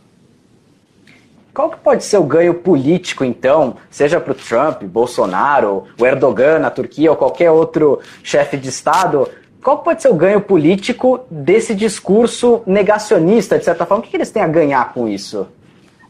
Qual 1.53 1.69
que 1.69 1.77
pode 1.77 2.03
ser 2.03 2.17
o 2.17 2.23
ganho 2.23 2.53
político, 2.53 3.23
então, 3.23 3.75
seja 3.89 4.19
para 4.19 4.31
o 4.31 4.35
Trump, 4.35 4.83
Bolsonaro, 4.83 5.85
o 5.99 6.05
Erdogan 6.05 6.59
na 6.59 6.69
Turquia 6.69 7.11
ou 7.11 7.17
qualquer 7.17 7.51
outro 7.51 7.99
chefe 8.23 8.55
de 8.55 8.69
Estado, 8.69 9.27
qual 9.61 9.79
pode 9.79 10.01
ser 10.01 10.09
o 10.09 10.15
ganho 10.15 10.39
político 10.39 11.21
desse 11.29 11.75
discurso 11.75 12.61
negacionista, 12.65 13.57
de 13.57 13.65
certa 13.65 13.85
forma? 13.85 14.03
O 14.03 14.07
que 14.07 14.15
eles 14.15 14.31
têm 14.31 14.41
a 14.41 14.47
ganhar 14.47 14.93
com 14.93 15.07
isso? 15.07 15.47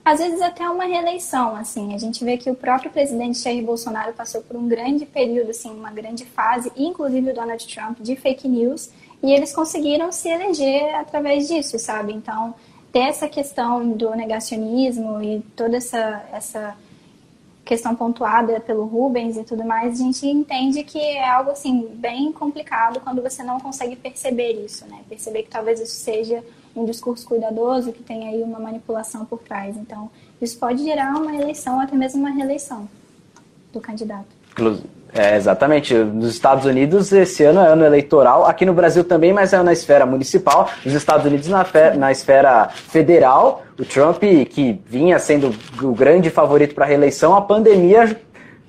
Às 0.09 0.17
vezes 0.17 0.41
até 0.41 0.67
uma 0.67 0.85
reeleição, 0.85 1.55
assim. 1.55 1.93
A 1.93 1.97
gente 1.99 2.25
vê 2.25 2.35
que 2.35 2.49
o 2.49 2.55
próprio 2.55 2.89
presidente 2.89 3.37
Jair 3.37 3.63
Bolsonaro 3.63 4.11
passou 4.11 4.41
por 4.41 4.57
um 4.57 4.67
grande 4.67 5.05
período, 5.05 5.51
assim, 5.51 5.69
uma 5.69 5.91
grande 5.91 6.25
fase, 6.25 6.71
inclusive 6.75 7.29
o 7.29 7.33
Donald 7.35 7.67
Trump, 7.67 7.99
de 7.99 8.15
fake 8.15 8.47
news, 8.47 8.89
e 9.21 9.31
eles 9.31 9.53
conseguiram 9.53 10.11
se 10.11 10.27
eleger 10.27 10.95
através 10.95 11.47
disso, 11.47 11.77
sabe? 11.77 12.11
Então, 12.11 12.55
ter 12.91 13.01
essa 13.01 13.29
questão 13.29 13.87
do 13.91 14.09
negacionismo 14.15 15.21
e 15.21 15.41
toda 15.55 15.77
essa, 15.77 16.25
essa 16.33 16.75
questão 17.63 17.95
pontuada 17.95 18.59
pelo 18.59 18.85
Rubens 18.85 19.37
e 19.37 19.43
tudo 19.43 19.63
mais, 19.63 20.01
a 20.01 20.03
gente 20.03 20.25
entende 20.25 20.83
que 20.83 20.97
é 20.97 21.29
algo 21.29 21.51
assim 21.51 21.87
bem 21.93 22.31
complicado 22.31 22.99
quando 22.99 23.21
você 23.21 23.43
não 23.43 23.59
consegue 23.59 23.95
perceber 23.95 24.53
isso, 24.53 24.87
né? 24.87 25.01
Perceber 25.07 25.43
que 25.43 25.51
talvez 25.51 25.79
isso 25.79 25.97
seja 25.97 26.43
um 26.79 26.85
discurso 26.85 27.25
cuidadoso, 27.25 27.91
que 27.91 28.01
tem 28.01 28.27
aí 28.27 28.41
uma 28.41 28.59
manipulação 28.59 29.25
por 29.25 29.39
trás. 29.39 29.75
Então, 29.75 30.09
isso 30.41 30.57
pode 30.57 30.83
gerar 30.83 31.15
uma 31.17 31.35
eleição, 31.35 31.79
até 31.79 31.95
mesmo 31.95 32.21
uma 32.21 32.29
reeleição 32.29 32.87
do 33.73 33.79
candidato. 33.79 34.27
É, 35.13 35.35
exatamente. 35.35 35.93
Nos 35.93 36.29
Estados 36.29 36.65
Unidos, 36.65 37.11
esse 37.11 37.43
ano 37.43 37.59
é 37.59 37.67
ano 37.67 37.83
eleitoral. 37.83 38.45
Aqui 38.45 38.65
no 38.65 38.73
Brasil 38.73 39.03
também, 39.03 39.33
mas 39.33 39.53
é 39.53 39.61
na 39.63 39.73
esfera 39.73 40.05
municipal. 40.05 40.69
Nos 40.85 40.93
Estados 40.93 41.25
Unidos, 41.25 41.47
na, 41.47 41.65
na 41.97 42.11
esfera 42.11 42.69
federal. 42.69 43.63
O 43.77 43.85
Trump, 43.85 44.21
que 44.49 44.79
vinha 44.85 45.17
sendo 45.19 45.53
o 45.81 45.93
grande 45.93 46.29
favorito 46.29 46.75
para 46.75 46.85
a 46.85 46.87
reeleição, 46.87 47.33
a 47.35 47.41
pandemia 47.41 48.19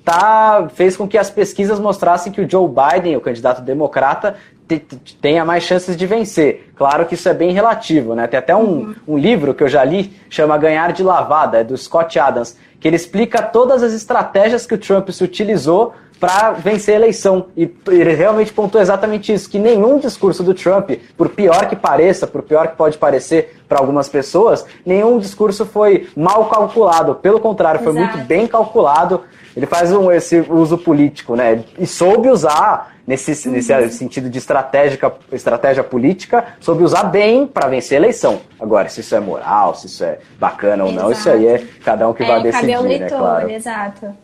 tá, 0.03 0.69
fez 0.73 0.97
com 0.97 1.07
que 1.07 1.17
as 1.17 1.29
pesquisas 1.29 1.79
mostrassem 1.79 2.31
que 2.31 2.41
o 2.41 2.49
Joe 2.49 2.67
Biden, 2.67 3.17
o 3.17 3.21
candidato 3.21 3.61
democrata, 3.61 4.35
tenha 4.79 5.45
mais 5.45 5.63
chances 5.63 5.95
de 5.95 6.05
vencer. 6.05 6.71
Claro 6.75 7.05
que 7.05 7.15
isso 7.15 7.27
é 7.29 7.33
bem 7.33 7.51
relativo, 7.51 8.15
né? 8.15 8.27
Tem 8.27 8.37
até 8.37 8.55
um, 8.55 8.93
um 9.07 9.17
livro 9.17 9.53
que 9.53 9.63
eu 9.63 9.67
já 9.67 9.83
li, 9.83 10.13
chama 10.29 10.57
Ganhar 10.57 10.93
de 10.93 11.03
Lavada, 11.03 11.59
é 11.59 11.63
do 11.63 11.77
Scott 11.77 12.17
Adams, 12.17 12.57
que 12.79 12.87
ele 12.87 12.95
explica 12.95 13.41
todas 13.41 13.83
as 13.83 13.93
estratégias 13.93 14.65
que 14.65 14.73
o 14.73 14.77
Trump 14.77 15.09
se 15.09 15.23
utilizou 15.23 15.93
para 16.21 16.51
vencer 16.51 16.93
a 16.93 16.97
eleição. 16.97 17.47
E 17.57 17.69
ele 17.87 18.13
realmente 18.13 18.53
pontuou 18.53 18.79
exatamente 18.79 19.33
isso, 19.33 19.49
que 19.49 19.57
nenhum 19.57 19.97
discurso 19.97 20.43
do 20.43 20.53
Trump, 20.53 20.91
por 21.17 21.29
pior 21.29 21.67
que 21.67 21.75
pareça, 21.75 22.27
por 22.27 22.43
pior 22.43 22.67
que 22.67 22.75
pode 22.75 22.95
parecer 22.99 23.57
para 23.67 23.79
algumas 23.79 24.07
pessoas, 24.07 24.63
nenhum 24.85 25.17
discurso 25.17 25.65
foi 25.65 26.07
mal 26.15 26.45
calculado. 26.45 27.15
Pelo 27.15 27.39
contrário, 27.39 27.81
foi 27.81 27.91
Exato. 27.91 28.17
muito 28.17 28.27
bem 28.27 28.45
calculado. 28.45 29.21
Ele 29.57 29.65
faz 29.65 29.91
um, 29.91 30.11
esse 30.11 30.45
uso 30.47 30.77
político, 30.77 31.35
né? 31.35 31.63
E 31.79 31.87
soube 31.87 32.29
usar 32.29 32.93
nesse, 33.11 33.49
nesse 33.49 33.91
sentido 33.91 34.29
de 34.29 34.37
estratégica, 34.37 35.13
estratégia 35.33 35.83
política, 35.83 36.55
soube 36.61 36.83
usar 36.83 37.03
bem 37.03 37.45
para 37.45 37.67
vencer 37.67 37.97
a 37.97 38.01
eleição. 38.01 38.39
Agora, 38.57 38.87
se 38.87 39.01
isso 39.01 39.13
é 39.13 39.19
moral, 39.19 39.75
se 39.75 39.87
isso 39.87 40.03
é 40.03 40.19
bacana 40.39 40.85
ou 40.85 40.91
não, 40.93 41.11
isso 41.11 41.29
aí 41.29 41.45
é 41.45 41.67
cada 41.83 42.07
um 42.07 42.13
que 42.13 42.23
é, 42.23 42.27
vai 42.27 42.41
decidir, 42.41 42.61
cabe 42.61 42.73
ao 42.73 42.83
leitor, 42.83 43.09
né? 43.09 43.17
Claro. 43.17 43.49
Exato. 43.49 44.15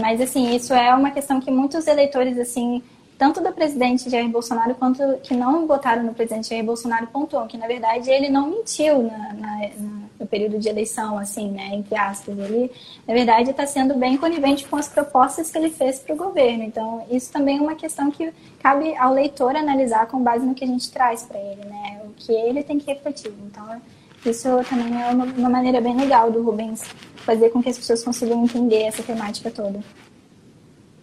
Mas, 0.00 0.20
assim, 0.20 0.54
isso 0.54 0.72
é 0.72 0.94
uma 0.94 1.10
questão 1.10 1.40
que 1.40 1.50
muitos 1.50 1.88
eleitores, 1.88 2.38
assim, 2.38 2.80
tanto 3.22 3.40
do 3.40 3.52
presidente 3.52 4.10
Jair 4.10 4.28
Bolsonaro 4.28 4.74
quanto 4.74 5.00
que 5.22 5.32
não 5.32 5.64
votaram 5.64 6.02
no 6.02 6.12
presidente 6.12 6.48
Jair 6.48 6.64
Bolsonaro 6.64 7.06
pontuam 7.06 7.46
que, 7.46 7.56
na 7.56 7.68
verdade, 7.68 8.10
ele 8.10 8.28
não 8.28 8.50
mentiu 8.50 9.04
na, 9.04 9.32
na, 9.32 9.70
no 10.18 10.26
período 10.26 10.58
de 10.58 10.68
eleição, 10.68 11.16
assim, 11.16 11.52
né, 11.52 11.68
entre 11.72 11.96
aspas. 11.96 12.36
Ele, 12.36 12.68
na 13.06 13.14
verdade, 13.14 13.50
está 13.50 13.64
sendo 13.64 13.94
bem 13.94 14.16
conivente 14.16 14.66
com 14.66 14.74
as 14.74 14.88
propostas 14.88 15.52
que 15.52 15.56
ele 15.56 15.70
fez 15.70 16.00
para 16.00 16.16
o 16.16 16.18
governo. 16.18 16.64
Então, 16.64 17.06
isso 17.12 17.30
também 17.30 17.58
é 17.58 17.60
uma 17.60 17.76
questão 17.76 18.10
que 18.10 18.32
cabe 18.60 18.92
ao 18.96 19.14
leitor 19.14 19.54
analisar 19.54 20.08
com 20.08 20.20
base 20.20 20.44
no 20.44 20.52
que 20.52 20.64
a 20.64 20.66
gente 20.66 20.90
traz 20.90 21.22
para 21.22 21.38
ele, 21.38 21.64
né, 21.64 22.00
o 22.04 22.08
que 22.16 22.32
ele 22.32 22.64
tem 22.64 22.76
que 22.76 22.92
refletir. 22.92 23.32
Então, 23.46 23.80
isso 24.26 24.48
também 24.68 25.00
é 25.00 25.10
uma, 25.10 25.26
uma 25.26 25.48
maneira 25.48 25.80
bem 25.80 25.96
legal 25.96 26.28
do 26.28 26.42
Rubens 26.42 26.82
fazer 27.18 27.50
com 27.50 27.62
que 27.62 27.68
as 27.68 27.78
pessoas 27.78 28.02
consigam 28.02 28.42
entender 28.42 28.82
essa 28.82 29.00
temática 29.00 29.48
toda. 29.48 29.78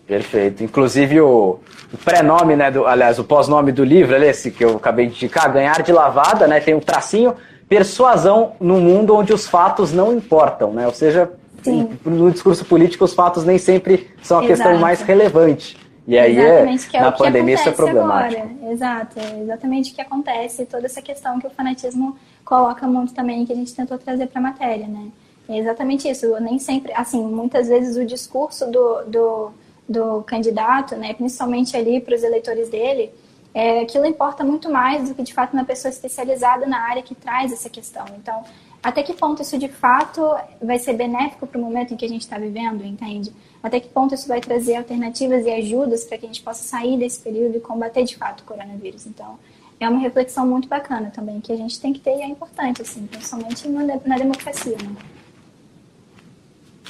Perfeito. 0.09 0.63
Inclusive 0.63 1.21
o, 1.21 1.59
o 1.93 1.97
pré-nome, 2.03 2.55
né, 2.55 2.71
do, 2.71 2.87
aliás, 2.87 3.19
o 3.19 3.23
pós-nome 3.23 3.71
do 3.71 3.83
livro, 3.83 4.15
esse 4.15 4.49
que 4.49 4.65
eu 4.65 4.77
acabei 4.77 5.05
de 5.05 5.13
indicar, 5.13 5.53
Ganhar 5.53 5.83
de 5.83 5.91
Lavada, 5.91 6.47
né, 6.47 6.59
tem 6.59 6.73
um 6.73 6.79
tracinho, 6.79 7.35
Persuasão 7.69 8.53
no 8.59 8.79
mundo 8.79 9.15
onde 9.15 9.31
os 9.31 9.47
fatos 9.47 9.93
não 9.93 10.11
importam, 10.11 10.73
né? 10.73 10.87
Ou 10.87 10.93
seja, 10.93 11.31
Sim. 11.61 11.99
no 12.03 12.31
discurso 12.31 12.65
político 12.65 13.05
os 13.05 13.13
fatos 13.13 13.45
nem 13.45 13.59
sempre 13.59 14.09
são 14.23 14.39
a 14.39 14.43
Exato. 14.43 14.57
questão 14.57 14.79
mais 14.79 15.01
relevante. 15.03 15.77
E 16.07 16.17
aí 16.17 16.39
é, 16.39 16.65
é, 16.65 16.75
é 16.93 16.99
na 16.99 17.11
pandemia 17.11 17.53
isso 17.53 17.69
é 17.69 17.71
problemático. 17.71 18.41
Agora. 18.41 18.73
Exato, 18.73 19.19
é 19.19 19.43
exatamente 19.43 19.91
o 19.91 19.95
que 19.95 20.01
acontece, 20.01 20.65
toda 20.65 20.87
essa 20.87 21.03
questão 21.03 21.39
que 21.39 21.45
o 21.45 21.51
fanatismo 21.51 22.17
coloca 22.43 22.87
muito 22.87 23.13
também, 23.13 23.45
que 23.45 23.53
a 23.53 23.55
gente 23.55 23.75
tentou 23.75 23.99
trazer 23.99 24.25
para 24.25 24.39
a 24.39 24.41
matéria, 24.41 24.87
né? 24.87 25.09
É 25.47 25.59
exatamente 25.59 26.09
isso. 26.09 26.35
Nem 26.39 26.57
sempre, 26.57 26.91
assim, 26.93 27.23
muitas 27.23 27.67
vezes 27.67 27.95
o 27.95 28.03
discurso 28.03 28.65
do, 28.71 29.03
do, 29.05 29.51
do 29.89 30.21
candidato, 30.21 30.95
né, 30.95 31.15
principalmente 31.15 31.75
ali 31.75 31.99
para 31.99 32.15
os 32.15 32.21
eleitores 32.21 32.69
dele, 32.69 33.11
é, 33.53 33.81
aquilo 33.81 34.05
importa 34.05 34.43
muito 34.43 34.71
mais 34.71 35.09
do 35.09 35.15
que 35.15 35.23
de 35.23 35.33
fato 35.33 35.53
uma 35.53 35.65
pessoa 35.65 35.89
especializada 35.91 36.67
na 36.67 36.79
área 36.81 37.01
que 37.01 37.15
traz 37.15 37.51
essa 37.51 37.69
questão. 37.69 38.05
Então, 38.15 38.43
até 38.81 39.01
que 39.01 39.13
ponto 39.13 39.41
isso 39.41 39.57
de 39.57 39.67
fato 39.67 40.21
vai 40.61 40.77
ser 40.77 40.93
benéfico 40.93 41.47
para 41.47 41.59
o 41.59 41.61
momento 41.61 41.93
em 41.93 41.97
que 41.97 42.05
a 42.05 42.09
gente 42.09 42.21
está 42.21 42.37
vivendo, 42.37 42.85
entende? 42.85 43.33
Até 43.61 43.79
que 43.79 43.89
ponto 43.89 44.13
isso 44.13 44.27
vai 44.27 44.39
trazer 44.39 44.75
alternativas 44.75 45.45
e 45.45 45.49
ajudas 45.49 46.05
para 46.05 46.17
que 46.17 46.25
a 46.25 46.27
gente 46.27 46.43
possa 46.43 46.63
sair 46.63 46.97
desse 46.97 47.19
período 47.19 47.57
e 47.57 47.59
combater 47.59 48.03
de 48.03 48.15
fato 48.15 48.41
o 48.41 48.43
coronavírus. 48.43 49.07
Então, 49.07 49.37
é 49.79 49.89
uma 49.89 49.99
reflexão 49.99 50.45
muito 50.45 50.67
bacana 50.67 51.11
também 51.13 51.41
que 51.41 51.51
a 51.51 51.57
gente 51.57 51.79
tem 51.81 51.91
que 51.91 51.99
ter 51.99 52.17
e 52.17 52.21
é 52.21 52.27
importante, 52.27 52.81
assim, 52.81 53.05
principalmente 53.07 53.67
na 53.67 54.17
democracia, 54.17 54.77
né? 54.77 54.95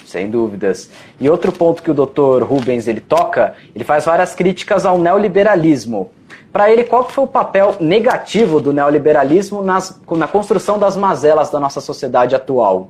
Sem 0.10 0.28
dúvidas. 0.28 0.90
E 1.22 1.30
outro 1.30 1.52
ponto 1.52 1.84
que 1.84 1.92
o 1.92 1.94
Dr. 1.94 2.44
Rubens 2.44 2.88
ele 2.88 3.00
toca, 3.00 3.54
ele 3.76 3.84
faz 3.84 4.06
várias 4.06 4.34
críticas 4.34 4.84
ao 4.84 4.98
neoliberalismo. 4.98 6.10
Para 6.52 6.72
ele, 6.72 6.84
qual 6.84 7.08
foi 7.08 7.26
o 7.26 7.28
papel 7.28 7.76
negativo 7.80 8.60
do 8.60 8.74
neoliberalismo 8.74 9.62
nas, 9.62 10.02
na 10.18 10.28
construção 10.28 10.80
das 10.80 10.98
mazelas 10.98 11.52
da 11.52 11.60
nossa 11.60 11.80
sociedade 11.80 12.34
atual? 12.36 12.90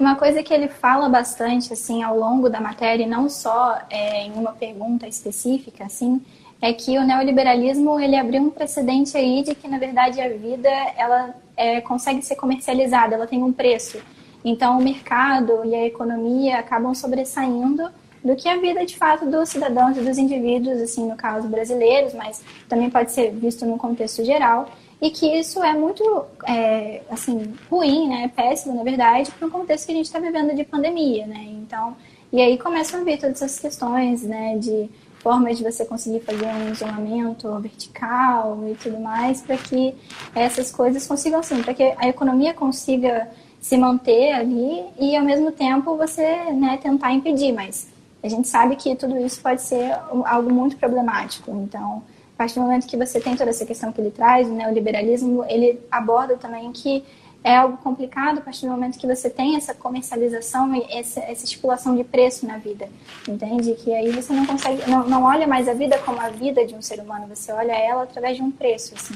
Uma 0.00 0.16
coisa 0.16 0.42
que 0.42 0.54
ele 0.54 0.68
fala 0.68 1.06
bastante 1.06 1.70
assim 1.74 2.02
ao 2.02 2.18
longo 2.18 2.48
da 2.48 2.62
matéria, 2.62 3.04
e 3.04 3.06
não 3.06 3.28
só 3.28 3.78
é, 3.90 4.24
em 4.24 4.32
uma 4.32 4.52
pergunta 4.52 5.06
específica, 5.06 5.84
assim, 5.84 6.18
é 6.62 6.72
que 6.72 6.96
o 6.96 7.04
neoliberalismo 7.04 8.00
ele 8.00 8.16
abriu 8.16 8.40
um 8.40 8.48
precedente 8.48 9.18
aí 9.18 9.42
de 9.42 9.54
que 9.54 9.68
na 9.68 9.76
verdade 9.76 10.18
a 10.18 10.30
vida 10.30 10.70
ela 10.96 11.34
é, 11.54 11.82
consegue 11.82 12.22
ser 12.22 12.36
comercializada, 12.36 13.16
ela 13.16 13.26
tem 13.26 13.42
um 13.42 13.52
preço. 13.52 13.98
Então, 14.44 14.78
o 14.78 14.82
mercado 14.82 15.64
e 15.64 15.74
a 15.74 15.86
economia 15.86 16.58
acabam 16.58 16.94
sobressaindo 16.94 17.88
do 18.24 18.36
que 18.36 18.48
a 18.48 18.56
vida 18.56 18.84
de 18.86 18.96
fato 18.96 19.26
dos 19.26 19.48
cidadãos 19.48 19.96
e 19.96 20.00
dos 20.00 20.16
indivíduos, 20.16 20.80
assim, 20.80 21.08
no 21.08 21.16
caso 21.16 21.48
brasileiros, 21.48 22.14
mas 22.14 22.42
também 22.68 22.88
pode 22.88 23.12
ser 23.12 23.32
visto 23.32 23.66
num 23.66 23.76
contexto 23.76 24.24
geral, 24.24 24.68
e 25.00 25.10
que 25.10 25.26
isso 25.26 25.62
é 25.62 25.72
muito, 25.74 26.24
é, 26.46 27.02
assim, 27.10 27.52
ruim, 27.68 28.08
né, 28.08 28.30
péssimo, 28.34 28.76
na 28.76 28.84
verdade, 28.84 29.30
para 29.32 29.48
o 29.48 29.50
contexto 29.50 29.86
que 29.86 29.92
a 29.92 29.96
gente 29.96 30.06
está 30.06 30.20
vivendo 30.20 30.54
de 30.54 30.62
pandemia, 30.62 31.26
né, 31.26 31.48
então, 31.50 31.96
e 32.32 32.40
aí 32.40 32.56
começam 32.56 33.00
a 33.00 33.04
vir 33.04 33.18
todas 33.18 33.42
essas 33.42 33.58
questões, 33.58 34.22
né, 34.22 34.56
de 34.56 34.88
formas 35.18 35.58
de 35.58 35.64
você 35.64 35.84
conseguir 35.84 36.20
fazer 36.20 36.46
um 36.46 36.70
isolamento 36.70 37.48
vertical 37.60 38.64
e 38.68 38.74
tudo 38.74 38.98
mais, 39.00 39.40
para 39.40 39.56
que 39.56 39.94
essas 40.34 40.70
coisas 40.70 41.06
consigam, 41.06 41.40
assim, 41.40 41.60
para 41.62 41.74
que 41.74 41.82
a 41.82 42.08
economia 42.08 42.54
consiga 42.54 43.28
se 43.62 43.78
manter 43.78 44.32
ali 44.32 44.84
e 44.98 45.16
ao 45.16 45.24
mesmo 45.24 45.52
tempo 45.52 45.96
você 45.96 46.52
né, 46.52 46.80
tentar 46.82 47.12
impedir, 47.12 47.52
mas 47.52 47.88
a 48.20 48.28
gente 48.28 48.48
sabe 48.48 48.74
que 48.74 48.96
tudo 48.96 49.16
isso 49.24 49.40
pode 49.40 49.62
ser 49.62 49.96
algo 50.24 50.52
muito 50.52 50.76
problemático. 50.76 51.48
Então, 51.52 52.02
a 52.34 52.38
partir 52.38 52.56
do 52.56 52.62
momento 52.62 52.88
que 52.88 52.96
você 52.96 53.20
tem 53.20 53.36
toda 53.36 53.50
essa 53.50 53.64
questão 53.64 53.92
que 53.92 54.00
ele 54.00 54.10
traz, 54.10 54.48
né, 54.48 54.68
o 54.68 54.74
liberalismo, 54.74 55.44
ele 55.48 55.78
aborda 55.88 56.36
também 56.36 56.72
que 56.72 57.04
é 57.44 57.56
algo 57.56 57.76
complicado 57.76 58.38
a 58.38 58.40
partir 58.40 58.66
do 58.66 58.72
momento 58.72 58.98
que 58.98 59.06
você 59.06 59.30
tem 59.30 59.56
essa 59.56 59.72
comercialização 59.72 60.74
e 60.74 60.84
essa, 60.90 61.20
essa 61.20 61.44
estipulação 61.44 61.94
de 61.94 62.02
preço 62.02 62.44
na 62.44 62.58
vida, 62.58 62.88
entende? 63.28 63.74
Que 63.74 63.94
aí 63.94 64.10
você 64.10 64.32
não 64.32 64.44
consegue, 64.44 64.90
não, 64.90 65.08
não 65.08 65.22
olha 65.22 65.46
mais 65.46 65.68
a 65.68 65.72
vida 65.72 65.98
como 65.98 66.20
a 66.20 66.28
vida 66.30 66.66
de 66.66 66.74
um 66.74 66.82
ser 66.82 66.98
humano, 66.98 67.28
você 67.28 67.52
olha 67.52 67.72
ela 67.72 68.02
através 68.02 68.36
de 68.36 68.42
um 68.42 68.50
preço, 68.50 68.94
assim. 68.96 69.14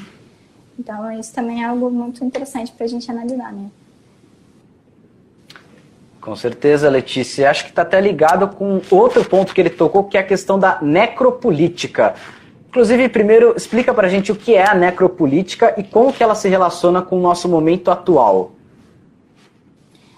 Então, 0.78 1.10
isso 1.18 1.32
também 1.32 1.64
é 1.64 1.66
algo 1.66 1.90
muito 1.90 2.24
interessante 2.24 2.70
para 2.70 2.84
a 2.84 2.88
gente 2.88 3.10
analisar, 3.10 3.52
né? 3.52 3.70
Com 6.26 6.34
certeza, 6.34 6.90
Letícia. 6.90 7.48
Acho 7.48 7.62
que 7.62 7.70
está 7.70 7.82
até 7.82 8.00
ligado 8.00 8.48
com 8.48 8.82
outro 8.90 9.24
ponto 9.24 9.54
que 9.54 9.60
ele 9.60 9.70
tocou, 9.70 10.02
que 10.02 10.16
é 10.16 10.20
a 10.20 10.26
questão 10.26 10.58
da 10.58 10.82
necropolítica. 10.82 12.16
Inclusive, 12.68 13.08
primeiro, 13.08 13.54
explica 13.56 13.94
para 13.94 14.08
a 14.08 14.10
gente 14.10 14.32
o 14.32 14.34
que 14.34 14.52
é 14.52 14.68
a 14.68 14.74
necropolítica 14.74 15.72
e 15.78 15.84
como 15.84 16.12
que 16.12 16.24
ela 16.24 16.34
se 16.34 16.48
relaciona 16.48 17.00
com 17.00 17.16
o 17.16 17.20
nosso 17.20 17.48
momento 17.48 17.92
atual. 17.92 18.50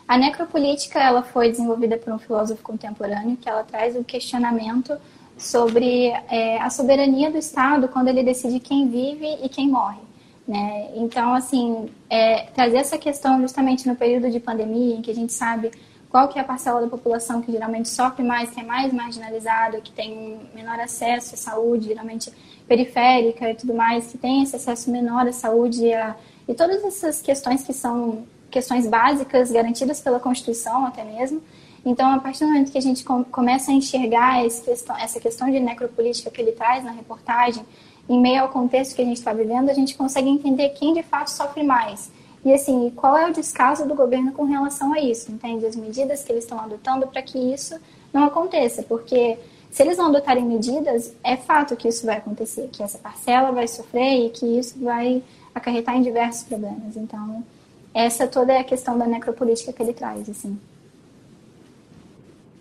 A 0.09 0.17
necropolítica 0.17 0.99
ela 0.99 1.23
foi 1.23 1.51
desenvolvida 1.51 1.99
por 1.99 2.11
um 2.11 2.19
filósofo 2.19 2.63
contemporâneo 2.63 3.37
que 3.37 3.47
ela 3.47 3.63
traz 3.63 3.95
o 3.95 4.03
questionamento 4.03 4.97
sobre 5.37 6.07
é, 6.31 6.57
a 6.63 6.71
soberania 6.71 7.31
do 7.31 7.37
Estado 7.37 7.87
quando 7.87 8.09
ele 8.09 8.23
decide 8.23 8.61
quem 8.61 8.89
vive 8.89 9.41
e 9.43 9.49
quem 9.51 9.69
morre. 9.69 10.01
Né? 10.49 10.89
Então, 10.97 11.35
assim, 11.35 11.91
é, 12.09 12.47
trazer 12.55 12.79
essa 12.79 12.97
questão 12.97 13.39
justamente 13.43 13.87
no 13.87 13.95
período 13.95 14.31
de 14.31 14.41
pandemia, 14.41 14.97
em 14.97 15.03
que 15.03 15.11
a 15.11 15.15
gente 15.15 15.35
sabe 15.35 15.71
qual 16.11 16.29
que 16.29 16.39
é 16.39 16.43
a 16.43 16.45
parcela 16.45 16.81
da 16.81 16.89
população 16.89 17.43
que 17.43 17.53
geralmente 17.53 17.89
sofre 17.89 18.25
mais, 18.25 18.51
que 18.51 18.61
é 18.61 18.63
mais 18.63 18.93
marginalizada, 18.93 19.81
que 19.81 19.93
tem 19.93 20.41
menor 20.55 20.81
acesso 20.81 21.35
à 21.35 21.39
saúde, 21.39 21.89
geralmente 21.89 22.33
periférica 22.67 23.51
e 23.51 23.55
tudo 23.55 23.75
mais, 23.75 24.07
que 24.07 24.19
tem 24.19 24.43
esse 24.43 24.57
acesso 24.57 24.91
menor 24.91 25.27
à 25.27 25.33
saúde 25.33 25.93
a, 25.93 26.17
e 26.47 26.55
todas 26.55 26.83
essas 26.83 27.21
questões 27.21 27.63
que 27.63 27.73
são 27.73 28.25
questões 28.51 28.87
básicas 28.87 29.51
garantidas 29.51 30.01
pela 30.01 30.19
Constituição 30.19 30.87
até 30.87 31.05
mesmo. 31.05 31.43
Então, 31.85 32.11
a 32.11 32.19
partir 32.19 32.41
do 32.41 32.47
momento 32.47 32.73
que 32.73 32.79
a 32.79 32.83
gente 32.83 33.05
com, 33.05 33.23
começa 33.25 33.71
a 33.71 33.75
enxergar 33.75 34.43
questão, 34.65 34.97
essa 34.97 35.21
questão 35.21 35.51
de 35.51 35.61
necropolítica 35.61 36.31
que 36.31 36.41
ele 36.41 36.53
traz 36.53 36.83
na 36.85 36.91
reportagem, 36.91 37.65
em 38.09 38.21
meio 38.21 38.43
ao 38.43 38.49
contexto 38.49 38.97
que 38.97 39.03
a 39.03 39.05
gente 39.05 39.19
está 39.19 39.33
vivendo, 39.33 39.69
a 39.69 39.75
gente 39.75 39.97
consegue 39.97 40.29
entender 40.29 40.71
quem 40.71 40.95
de 40.95 41.03
fato 41.03 41.29
sofre 41.31 41.63
mais. 41.63 42.11
E 42.45 42.53
assim, 42.53 42.91
qual 42.95 43.17
é 43.17 43.29
o 43.29 43.33
descaso 43.33 43.87
do 43.87 43.95
governo 43.95 44.33
com 44.33 44.45
relação 44.45 44.93
a 44.93 45.01
isso? 45.01 45.31
Entende? 45.31 45.67
As 45.67 45.77
medidas 45.77 46.23
que 46.23 46.33
eles 46.33 46.45
estão 46.45 46.59
adotando 46.61 47.07
para 47.07 47.21
que 47.23 47.39
isso 47.39 47.79
não 48.13 48.25
aconteça, 48.25 48.83
porque 48.83 49.39
se 49.71 49.83
eles 49.83 49.99
não 49.99 50.07
adotarem 50.07 50.45
medidas, 50.45 51.13
é 51.23 51.37
fato 51.37 51.77
que 51.77 51.89
isso 51.89 52.07
vai 52.07 52.17
acontecer, 52.17 52.69
que 52.73 52.83
essa 52.83 52.99
parcela 52.99 53.53
vai 53.53 53.69
sofrer 53.69 54.27
e 54.27 54.31
que 54.31 54.47
isso 54.47 54.79
vai 54.83 55.23
acarretar 55.55 55.97
em 55.97 56.03
diversos 56.03 56.45
problemas. 56.45 56.97
Então, 56.97 57.45
essa 57.93 58.27
toda 58.27 58.53
é 58.53 58.61
a 58.61 58.65
questão 58.65 58.97
da 58.97 59.07
necropolítica 59.07 59.73
que 59.73 59.83
ele 59.83 59.93
traz, 59.93 60.29
assim. 60.29 60.59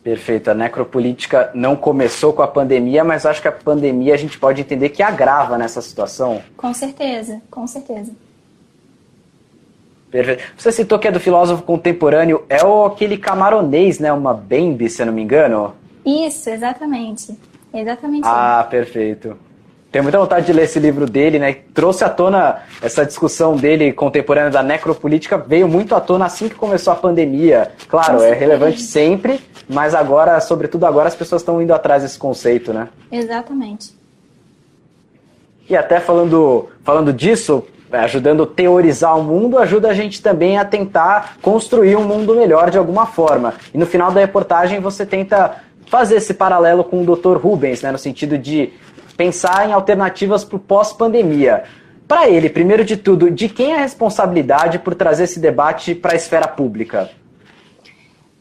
Perfeito. 0.04 0.50
A 0.50 0.54
necropolítica 0.54 1.52
não 1.54 1.76
começou 1.76 2.32
com 2.34 2.42
a 2.42 2.48
pandemia, 2.48 3.04
mas 3.04 3.26
acho 3.26 3.42
que 3.42 3.48
a 3.48 3.52
pandemia 3.52 4.14
a 4.14 4.18
gente 4.18 4.40
pode 4.40 4.62
entender 4.62 4.90
que 4.90 5.04
agrava 5.04 5.58
nessa 5.58 5.82
situação. 5.82 6.42
Com 6.56 6.74
certeza, 6.74 7.42
com 7.52 7.68
certeza. 7.68 8.12
Perfeito. 10.10 10.44
Você 10.58 10.72
citou 10.72 10.98
que 10.98 11.08
é 11.08 11.12
do 11.12 11.20
filósofo 11.20 11.64
contemporâneo, 11.64 12.44
é 12.50 12.64
o, 12.64 12.86
aquele 12.86 13.18
camaronês, 13.18 14.00
né? 14.00 14.12
Uma 14.12 14.34
Bembe, 14.34 14.90
se 14.90 15.02
eu 15.02 15.06
não 15.06 15.14
me 15.14 15.22
engano. 15.22 15.74
Isso, 16.06 16.50
exatamente. 16.50 17.38
Exatamente. 17.74 18.24
Ah, 18.26 18.66
perfeito. 18.70 19.38
Tenho 19.92 20.04
muita 20.04 20.20
vontade 20.20 20.46
de 20.46 20.54
ler 20.54 20.64
esse 20.64 20.80
livro 20.80 21.06
dele, 21.06 21.40
né? 21.40 21.56
Trouxe 21.74 22.04
à 22.04 22.10
tona 22.10 22.62
essa 22.82 23.06
discussão 23.06 23.56
dele 23.56 23.94
contemporânea 23.94 24.50
da 24.50 24.62
necropolítica, 24.62 25.38
veio 25.38 25.68
muito 25.68 25.96
à 25.96 26.02
tona 26.02 26.26
assim 26.26 26.50
que 26.50 26.56
começou 26.56 26.92
a 26.92 26.96
pandemia. 26.96 27.72
Claro, 27.88 28.22
é 28.22 28.34
relevante 28.34 28.82
sempre, 28.82 29.40
mas 29.68 29.96
agora, 29.96 30.40
sobretudo 30.42 30.86
agora, 30.86 31.08
as 31.08 31.16
pessoas 31.16 31.42
estão 31.42 31.62
indo 31.62 31.74
atrás 31.74 32.04
desse 32.04 32.18
conceito, 32.18 32.74
né? 32.74 32.90
Exatamente. 33.12 33.96
E 35.70 35.76
até 35.76 36.00
falando, 36.00 36.70
falando 36.84 37.12
disso, 37.14 37.66
ajudando 37.92 38.44
a 38.44 38.48
teorizar 38.48 39.18
o 39.18 39.24
mundo, 39.24 39.58
ajuda 39.58 39.90
a 39.90 39.94
gente 39.94 40.22
também 40.22 40.58
a 40.58 40.66
tentar 40.66 41.38
construir 41.42 41.96
um 41.96 42.04
mundo 42.04 42.36
melhor 42.36 42.70
de 42.70 42.78
alguma 42.78 43.06
forma. 43.06 43.54
E 43.74 43.78
no 43.78 43.86
final 43.86 44.12
da 44.12 44.20
reportagem 44.20 44.80
você 44.80 45.06
tenta 45.06 45.64
fazer 45.88 46.18
esse 46.18 46.34
paralelo 46.34 46.84
com 46.84 47.02
o 47.02 47.16
Dr. 47.16 47.38
Rubens, 47.38 47.82
né, 47.82 47.92
no 47.92 47.98
sentido 47.98 48.38
de 48.38 48.74
pensar 49.16 49.68
em 49.68 49.74
alternativas 49.74 50.44
para 50.44 50.58
o 50.58 50.60
pós-pandemia. 50.60 51.64
Para 52.08 52.30
ele, 52.30 52.50
primeiro 52.50 52.86
de 52.86 52.96
tudo, 52.96 53.30
de 53.30 53.50
quem 53.50 53.74
é 53.74 53.76
a 53.78 53.82
responsabilidade 53.82 54.80
por 54.80 54.96
trazer 54.96 55.26
esse 55.26 55.40
debate 55.40 55.94
para 55.94 56.14
a 56.14 56.16
esfera 56.16 56.48
pública? 56.48 57.10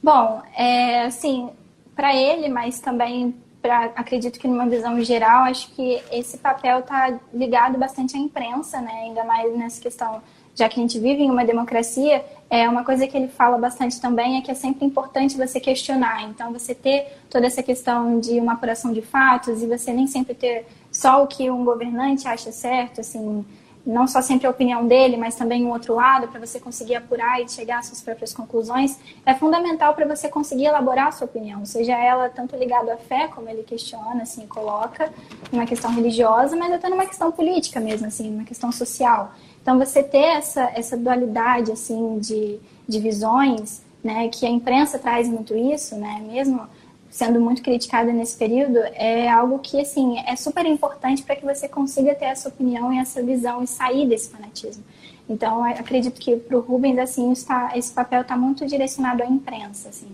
Bom, 0.02 0.40
é, 0.56 1.04
assim, 1.04 1.50
para 1.96 2.14
ele, 2.14 2.48
mas 2.48 2.78
também 2.78 3.34
para 3.66 3.86
acredito 3.96 4.38
que 4.38 4.46
numa 4.46 4.66
visão 4.66 5.02
geral, 5.02 5.42
acho 5.42 5.68
que 5.72 6.00
esse 6.12 6.38
papel 6.38 6.78
está 6.78 7.18
ligado 7.34 7.76
bastante 7.76 8.16
à 8.16 8.20
imprensa, 8.20 8.80
né? 8.80 8.92
Ainda 9.06 9.24
mais 9.24 9.56
nessa 9.56 9.80
questão, 9.80 10.22
já 10.54 10.68
que 10.68 10.78
a 10.78 10.82
gente 10.82 11.00
vive 11.00 11.24
em 11.24 11.30
uma 11.30 11.44
democracia, 11.44 12.24
é 12.48 12.68
uma 12.68 12.84
coisa 12.84 13.08
que 13.08 13.16
ele 13.16 13.26
fala 13.26 13.58
bastante 13.58 14.00
também 14.00 14.38
é 14.38 14.40
que 14.40 14.52
é 14.52 14.54
sempre 14.54 14.86
importante 14.86 15.36
você 15.36 15.58
questionar. 15.58 16.22
Então, 16.30 16.52
você 16.52 16.76
ter 16.76 17.18
toda 17.28 17.46
essa 17.46 17.60
questão 17.60 18.20
de 18.20 18.38
uma 18.38 18.52
apuração 18.52 18.92
de 18.92 19.02
fatos 19.02 19.60
e 19.60 19.66
você 19.66 19.92
nem 19.92 20.06
sempre 20.06 20.34
ter 20.34 20.64
só 20.92 21.24
o 21.24 21.26
que 21.26 21.50
um 21.50 21.64
governante 21.64 22.28
acha 22.28 22.52
certo, 22.52 23.00
assim, 23.00 23.44
não 23.86 24.08
só 24.08 24.20
sempre 24.20 24.48
a 24.48 24.50
opinião 24.50 24.86
dele, 24.86 25.16
mas 25.16 25.36
também 25.36 25.64
um 25.64 25.70
outro 25.70 25.94
lado, 25.94 26.26
para 26.26 26.44
você 26.44 26.58
conseguir 26.58 26.96
apurar 26.96 27.40
e 27.40 27.48
chegar 27.48 27.78
às 27.78 27.86
suas 27.86 28.00
próprias 28.00 28.34
conclusões, 28.34 28.98
é 29.24 29.32
fundamental 29.32 29.94
para 29.94 30.04
você 30.04 30.28
conseguir 30.28 30.64
elaborar 30.64 31.06
a 31.06 31.12
sua 31.12 31.26
opinião, 31.26 31.64
seja 31.64 31.92
ela 31.92 32.28
tanto 32.28 32.56
ligada 32.56 32.94
à 32.94 32.96
fé, 32.96 33.28
como 33.28 33.48
ele 33.48 33.62
questiona, 33.62 34.22
assim, 34.22 34.44
coloca, 34.48 35.12
uma 35.52 35.64
questão 35.64 35.92
religiosa, 35.92 36.56
mas 36.56 36.72
até 36.72 36.88
numa 36.88 37.06
questão 37.06 37.30
política 37.30 37.78
mesmo, 37.78 38.08
assim, 38.08 38.34
uma 38.34 38.44
questão 38.44 38.72
social. 38.72 39.32
Então, 39.62 39.78
você 39.78 40.02
ter 40.02 40.18
essa, 40.18 40.70
essa 40.74 40.96
dualidade, 40.96 41.70
assim, 41.70 42.18
de, 42.18 42.58
de 42.88 42.98
visões, 42.98 43.82
né, 44.02 44.28
que 44.28 44.44
a 44.46 44.50
imprensa 44.50 44.98
traz 44.98 45.28
muito 45.28 45.56
isso, 45.56 45.94
né, 45.96 46.22
mesmo 46.26 46.68
sendo 47.16 47.40
muito 47.40 47.62
criticada 47.62 48.12
nesse 48.12 48.36
período, 48.36 48.76
é 48.92 49.26
algo 49.26 49.58
que, 49.58 49.80
assim, 49.80 50.18
é 50.26 50.36
super 50.36 50.66
importante 50.66 51.22
para 51.22 51.34
que 51.34 51.46
você 51.46 51.66
consiga 51.66 52.14
ter 52.14 52.26
essa 52.26 52.50
opinião 52.50 52.92
e 52.92 52.98
essa 52.98 53.22
visão 53.22 53.62
e 53.62 53.66
sair 53.66 54.06
desse 54.06 54.28
fanatismo. 54.28 54.84
Então, 55.26 55.64
acredito 55.64 56.20
que 56.20 56.36
para 56.36 56.58
o 56.58 56.60
Rubens, 56.60 56.98
assim, 56.98 57.32
está, 57.32 57.72
esse 57.74 57.90
papel 57.90 58.20
está 58.20 58.36
muito 58.36 58.66
direcionado 58.66 59.22
à 59.22 59.26
imprensa, 59.26 59.88
assim. 59.88 60.08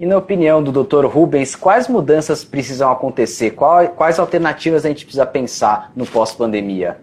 E 0.00 0.06
na 0.06 0.16
opinião 0.16 0.62
do 0.62 0.72
Dr. 0.72 1.04
Rubens, 1.04 1.54
quais 1.54 1.88
mudanças 1.88 2.42
precisam 2.42 2.90
acontecer? 2.90 3.50
Quais 3.50 4.18
alternativas 4.18 4.86
a 4.86 4.88
gente 4.88 5.04
precisa 5.04 5.26
pensar 5.26 5.92
no 5.94 6.06
pós-pandemia? 6.06 6.98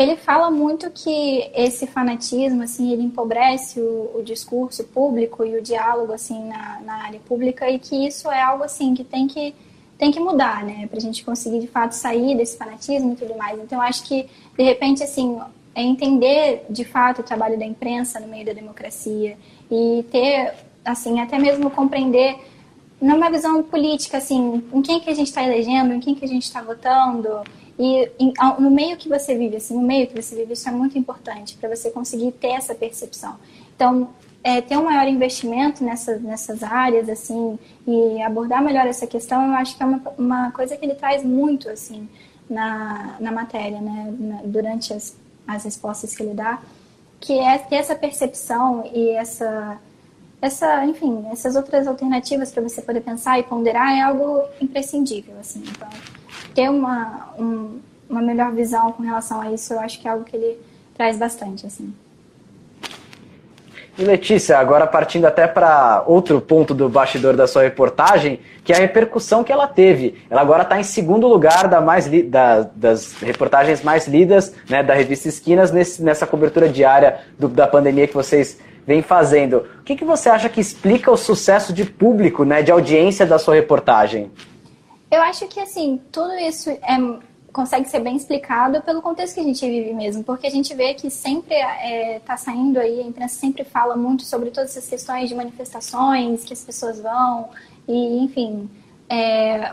Ele 0.00 0.16
fala 0.16 0.50
muito 0.50 0.90
que 0.90 1.50
esse 1.54 1.86
fanatismo, 1.86 2.62
assim, 2.62 2.90
ele 2.90 3.02
empobrece 3.02 3.78
o, 3.78 4.12
o 4.14 4.22
discurso 4.22 4.82
público 4.84 5.44
e 5.44 5.58
o 5.58 5.62
diálogo, 5.62 6.10
assim, 6.14 6.42
na, 6.48 6.80
na, 6.80 7.04
área 7.04 7.20
pública 7.20 7.68
e 7.68 7.78
que 7.78 8.06
isso 8.06 8.30
é 8.30 8.40
algo, 8.40 8.64
assim, 8.64 8.94
que 8.94 9.04
tem 9.04 9.26
que, 9.26 9.54
tem 9.98 10.10
que 10.10 10.18
mudar, 10.18 10.64
né, 10.64 10.86
pra 10.86 10.98
gente 10.98 11.22
conseguir, 11.22 11.60
de 11.60 11.66
fato, 11.66 11.92
sair 11.92 12.34
desse 12.34 12.56
fanatismo 12.56 13.12
e 13.12 13.16
tudo 13.16 13.36
mais. 13.36 13.58
Então, 13.58 13.78
acho 13.78 14.02
que, 14.04 14.26
de 14.56 14.62
repente, 14.62 15.02
assim, 15.02 15.38
é 15.74 15.82
entender, 15.82 16.64
de 16.70 16.82
fato, 16.86 17.20
o 17.20 17.22
trabalho 17.22 17.58
da 17.58 17.66
imprensa 17.66 18.18
no 18.18 18.26
meio 18.26 18.46
da 18.46 18.54
democracia 18.54 19.36
e 19.70 20.02
ter, 20.10 20.54
assim, 20.82 21.20
até 21.20 21.38
mesmo 21.38 21.70
compreender 21.70 22.38
numa 22.98 23.30
visão 23.30 23.62
política, 23.62 24.16
assim, 24.16 24.64
em 24.72 24.80
quem 24.80 24.98
que 24.98 25.10
a 25.10 25.14
gente 25.14 25.26
está 25.26 25.42
elegendo, 25.42 25.92
em 25.92 26.00
quem 26.00 26.14
que 26.14 26.24
a 26.24 26.28
gente 26.28 26.44
está 26.44 26.62
votando, 26.62 27.42
e 27.82 28.10
em, 28.18 28.34
no 28.58 28.70
meio 28.70 28.94
que 28.98 29.08
você 29.08 29.34
vive, 29.34 29.56
assim, 29.56 29.74
no 29.74 29.80
meio 29.80 30.06
que 30.06 30.20
você 30.20 30.36
vive, 30.36 30.52
isso 30.52 30.68
é 30.68 30.72
muito 30.72 30.98
importante 30.98 31.56
para 31.56 31.74
você 31.74 31.90
conseguir 31.90 32.30
ter 32.32 32.48
essa 32.48 32.74
percepção. 32.74 33.36
Então, 33.74 34.10
é, 34.44 34.60
ter 34.60 34.76
um 34.76 34.84
maior 34.84 35.08
investimento 35.08 35.82
nessa, 35.82 36.18
nessas 36.18 36.62
áreas, 36.62 37.08
assim, 37.08 37.58
e 37.86 38.20
abordar 38.20 38.62
melhor 38.62 38.86
essa 38.86 39.06
questão, 39.06 39.46
eu 39.46 39.54
acho 39.54 39.78
que 39.78 39.82
é 39.82 39.86
uma, 39.86 40.02
uma 40.18 40.52
coisa 40.52 40.76
que 40.76 40.84
ele 40.84 40.94
traz 40.94 41.24
muito, 41.24 41.70
assim, 41.70 42.06
na, 42.50 43.16
na 43.18 43.32
matéria, 43.32 43.80
né, 43.80 44.14
na, 44.18 44.42
durante 44.44 44.92
as, 44.92 45.16
as 45.48 45.64
respostas 45.64 46.14
que 46.14 46.22
ele 46.22 46.34
dá, 46.34 46.60
que 47.18 47.38
é 47.38 47.56
ter 47.56 47.76
essa 47.76 47.94
percepção 47.94 48.90
e 48.92 49.08
essa, 49.08 49.78
essa, 50.42 50.84
enfim, 50.84 51.24
essas 51.32 51.56
outras 51.56 51.86
alternativas 51.86 52.52
para 52.52 52.62
você 52.62 52.82
poder 52.82 53.00
pensar 53.00 53.38
e 53.38 53.42
ponderar 53.42 53.96
é 53.96 54.02
algo 54.02 54.42
imprescindível, 54.60 55.34
assim, 55.40 55.62
então 55.66 55.88
ter 56.60 56.68
uma, 56.68 57.30
um, 57.38 57.78
uma 58.08 58.20
melhor 58.20 58.52
visão 58.52 58.92
com 58.92 59.02
relação 59.02 59.40
a 59.40 59.50
isso, 59.50 59.72
eu 59.72 59.80
acho 59.80 59.98
que 59.98 60.06
é 60.06 60.10
algo 60.10 60.24
que 60.24 60.36
ele 60.36 60.58
traz 60.94 61.16
bastante, 61.16 61.66
assim. 61.66 61.94
E 63.98 64.04
Letícia, 64.04 64.58
agora 64.58 64.86
partindo 64.86 65.24
até 65.24 65.46
para 65.46 66.04
outro 66.06 66.38
ponto 66.38 66.74
do 66.74 66.86
bastidor 66.86 67.34
da 67.34 67.46
sua 67.46 67.62
reportagem, 67.62 68.40
que 68.62 68.74
é 68.74 68.76
a 68.76 68.80
repercussão 68.80 69.42
que 69.42 69.50
ela 69.50 69.66
teve. 69.66 70.22
Ela 70.28 70.42
agora 70.42 70.62
está 70.62 70.78
em 70.78 70.82
segundo 70.82 71.26
lugar 71.26 71.66
da 71.66 71.80
mais 71.80 72.06
da, 72.24 72.62
das 72.74 73.14
reportagens 73.14 73.82
mais 73.82 74.06
lidas 74.06 74.54
né, 74.68 74.82
da 74.82 74.92
revista 74.92 75.28
Esquinas 75.28 75.72
nesse, 75.72 76.02
nessa 76.02 76.26
cobertura 76.26 76.68
diária 76.68 77.20
do, 77.38 77.48
da 77.48 77.66
pandemia 77.66 78.06
que 78.06 78.14
vocês 78.14 78.58
vêm 78.86 79.00
fazendo. 79.00 79.66
O 79.80 79.82
que, 79.82 79.96
que 79.96 80.04
você 80.04 80.28
acha 80.28 80.48
que 80.48 80.60
explica 80.60 81.10
o 81.10 81.16
sucesso 81.16 81.72
de 81.72 81.86
público, 81.86 82.44
né, 82.44 82.62
de 82.62 82.70
audiência 82.70 83.24
da 83.24 83.38
sua 83.38 83.54
reportagem? 83.54 84.30
Eu 85.10 85.22
acho 85.22 85.46
que, 85.48 85.58
assim, 85.58 86.00
tudo 86.12 86.32
isso 86.34 86.70
é, 86.70 86.78
consegue 87.52 87.88
ser 87.88 88.00
bem 88.00 88.16
explicado 88.16 88.80
pelo 88.82 89.02
contexto 89.02 89.34
que 89.34 89.40
a 89.40 89.44
gente 89.44 89.68
vive 89.68 89.92
mesmo, 89.92 90.22
porque 90.22 90.46
a 90.46 90.50
gente 90.50 90.72
vê 90.74 90.94
que 90.94 91.10
sempre 91.10 91.54
está 91.54 91.86
é, 91.86 92.20
tá 92.20 92.36
saindo 92.36 92.78
aí, 92.78 93.00
a 93.00 93.04
imprensa 93.04 93.34
sempre 93.34 93.64
fala 93.64 93.96
muito 93.96 94.24
sobre 94.24 94.50
todas 94.50 94.70
essas 94.70 94.88
questões 94.88 95.28
de 95.28 95.34
manifestações, 95.34 96.44
que 96.44 96.52
as 96.52 96.62
pessoas 96.62 97.00
vão, 97.00 97.50
e, 97.88 98.24
enfim, 98.24 98.70
é, 99.08 99.72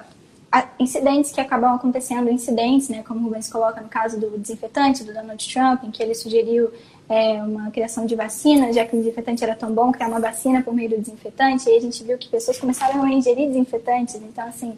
incidentes 0.80 1.32
que 1.32 1.40
acabam 1.40 1.76
acontecendo, 1.76 2.30
incidentes, 2.30 2.90
né, 2.90 3.04
como 3.08 3.20
o 3.20 3.24
Rubens 3.26 3.50
coloca 3.50 3.80
no 3.82 3.90
caso 3.90 4.20
do 4.20 4.38
desinfetante 4.38 5.04
do 5.04 5.14
Donald 5.14 5.54
Trump, 5.54 5.84
em 5.84 5.92
que 5.92 6.02
ele 6.02 6.16
sugeriu 6.16 6.72
é, 7.08 7.42
uma 7.44 7.70
criação 7.70 8.06
de 8.06 8.16
vacina, 8.16 8.74
já 8.74 8.86
que 8.86 8.96
o 8.96 9.00
desinfetante 9.00 9.44
era 9.44 9.56
tão 9.56 9.72
bom, 9.72 9.92
criar 9.92 10.08
uma 10.08 10.20
vacina 10.20 10.64
por 10.64 10.74
meio 10.74 10.90
do 10.90 10.98
desinfetante, 10.98 11.68
e 11.68 11.74
aí 11.74 11.78
a 11.78 11.82
gente 11.82 12.04
viu 12.04 12.18
que 12.18 12.28
pessoas 12.28 12.60
começaram 12.60 13.04
a 13.04 13.12
ingerir 13.12 13.48
desinfetantes, 13.50 14.16
então 14.16 14.48
assim, 14.48 14.76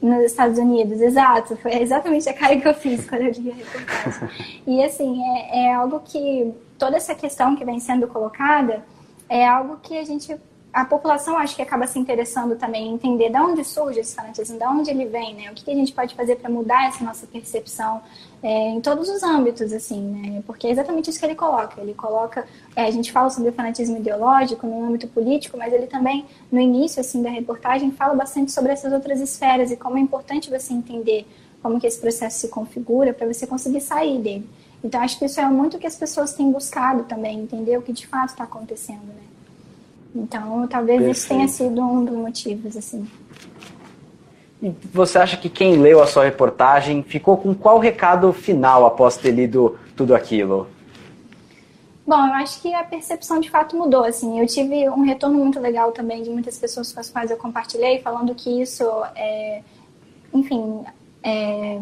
nos 0.00 0.24
Estados 0.24 0.58
Unidos, 0.58 1.00
exato, 1.00 1.56
foi 1.56 1.74
exatamente 1.74 2.28
a 2.28 2.32
cara 2.32 2.58
que 2.58 2.66
eu 2.66 2.74
fiz 2.74 3.08
quando 3.08 3.22
eu 3.22 3.32
li 3.32 3.50
a 3.50 3.54
reportagem. 3.54 4.30
E 4.66 4.82
assim, 4.82 5.22
é, 5.22 5.66
é 5.66 5.74
algo 5.74 6.00
que, 6.00 6.54
toda 6.78 6.96
essa 6.96 7.14
questão 7.14 7.54
que 7.54 7.64
vem 7.64 7.78
sendo 7.80 8.08
colocada, 8.08 8.82
é 9.28 9.46
algo 9.46 9.78
que 9.82 9.98
a 9.98 10.04
gente 10.04 10.34
a 10.72 10.84
população 10.84 11.36
acho 11.36 11.56
que 11.56 11.62
acaba 11.62 11.86
se 11.86 11.98
interessando 11.98 12.56
também 12.56 12.92
entender 12.92 13.28
de 13.30 13.38
onde 13.38 13.64
surge 13.64 14.00
esse 14.00 14.14
fanatismo, 14.14 14.56
de 14.56 14.64
onde 14.64 14.90
ele 14.90 15.04
vem, 15.06 15.34
né? 15.34 15.50
O 15.50 15.54
que, 15.54 15.68
a 15.70 15.74
gente 15.74 15.92
pode 15.92 16.14
fazer 16.14 16.36
para 16.36 16.48
mudar 16.48 16.86
essa 16.86 17.04
nossa 17.04 17.26
percepção 17.26 18.00
é, 18.42 18.70
em 18.70 18.80
todos 18.80 19.08
os 19.08 19.22
âmbitos, 19.22 19.72
assim, 19.72 20.00
né? 20.00 20.42
Porque 20.46 20.66
é 20.66 20.70
exatamente 20.70 21.10
isso 21.10 21.18
que 21.18 21.26
ele 21.26 21.34
coloca. 21.34 21.80
Ele 21.80 21.92
coloca, 21.92 22.46
é, 22.74 22.86
a 22.86 22.90
gente 22.90 23.12
fala 23.12 23.28
sobre 23.28 23.50
o 23.50 23.52
fanatismo 23.52 23.98
ideológico 23.98 24.66
no 24.66 24.84
âmbito 24.84 25.06
político, 25.08 25.58
mas 25.58 25.72
ele 25.72 25.86
também, 25.86 26.24
no 26.50 26.58
início, 26.58 27.00
assim, 27.00 27.22
da 27.22 27.28
reportagem, 27.28 27.90
fala 27.90 28.14
bastante 28.14 28.50
sobre 28.50 28.72
essas 28.72 28.92
outras 28.92 29.20
esferas 29.20 29.70
e 29.70 29.76
como 29.76 29.98
é 29.98 30.00
importante 30.00 30.48
você 30.48 30.72
entender 30.72 31.26
como 31.62 31.78
que 31.78 31.86
esse 31.86 32.00
processo 32.00 32.38
se 32.40 32.48
configura 32.48 33.12
para 33.12 33.26
você 33.26 33.46
conseguir 33.46 33.82
sair 33.82 34.18
dele. 34.18 34.48
Então, 34.82 35.02
acho 35.02 35.18
que 35.18 35.26
isso 35.26 35.38
é 35.38 35.44
muito 35.46 35.78
que 35.78 35.86
as 35.86 35.96
pessoas 35.96 36.32
têm 36.32 36.50
buscado 36.50 37.04
também, 37.04 37.40
entender 37.40 37.76
o 37.76 37.82
que 37.82 37.92
de 37.92 38.06
fato 38.06 38.30
está 38.30 38.44
acontecendo, 38.44 39.04
né? 39.04 39.22
Então, 40.14 40.66
talvez 40.66 40.98
Perfeito. 40.98 41.16
isso 41.16 41.28
tenha 41.28 41.48
sido 41.48 41.82
um 41.82 42.04
dos 42.04 42.16
motivos, 42.16 42.76
assim. 42.76 43.06
E 44.62 44.70
você 44.92 45.18
acha 45.18 45.36
que 45.36 45.48
quem 45.48 45.78
leu 45.78 46.02
a 46.02 46.06
sua 46.06 46.24
reportagem 46.24 47.02
ficou 47.02 47.36
com 47.36 47.54
qual 47.54 47.78
recado 47.78 48.32
final 48.32 48.84
após 48.84 49.16
ter 49.16 49.30
lido 49.30 49.78
tudo 49.96 50.14
aquilo? 50.14 50.66
Bom, 52.06 52.26
eu 52.26 52.34
acho 52.34 52.60
que 52.60 52.74
a 52.74 52.82
percepção 52.82 53.40
de 53.40 53.48
fato 53.48 53.76
mudou, 53.76 54.04
assim. 54.04 54.38
Eu 54.40 54.46
tive 54.46 54.88
um 54.88 55.02
retorno 55.02 55.38
muito 55.38 55.60
legal 55.60 55.92
também 55.92 56.22
de 56.22 56.30
muitas 56.30 56.58
pessoas 56.58 56.92
com 56.92 57.00
as 57.00 57.08
quais 57.08 57.30
eu 57.30 57.36
compartilhei, 57.36 58.00
falando 58.00 58.34
que 58.34 58.60
isso, 58.60 58.84
é, 59.14 59.62
enfim, 60.34 60.84
é, 61.22 61.78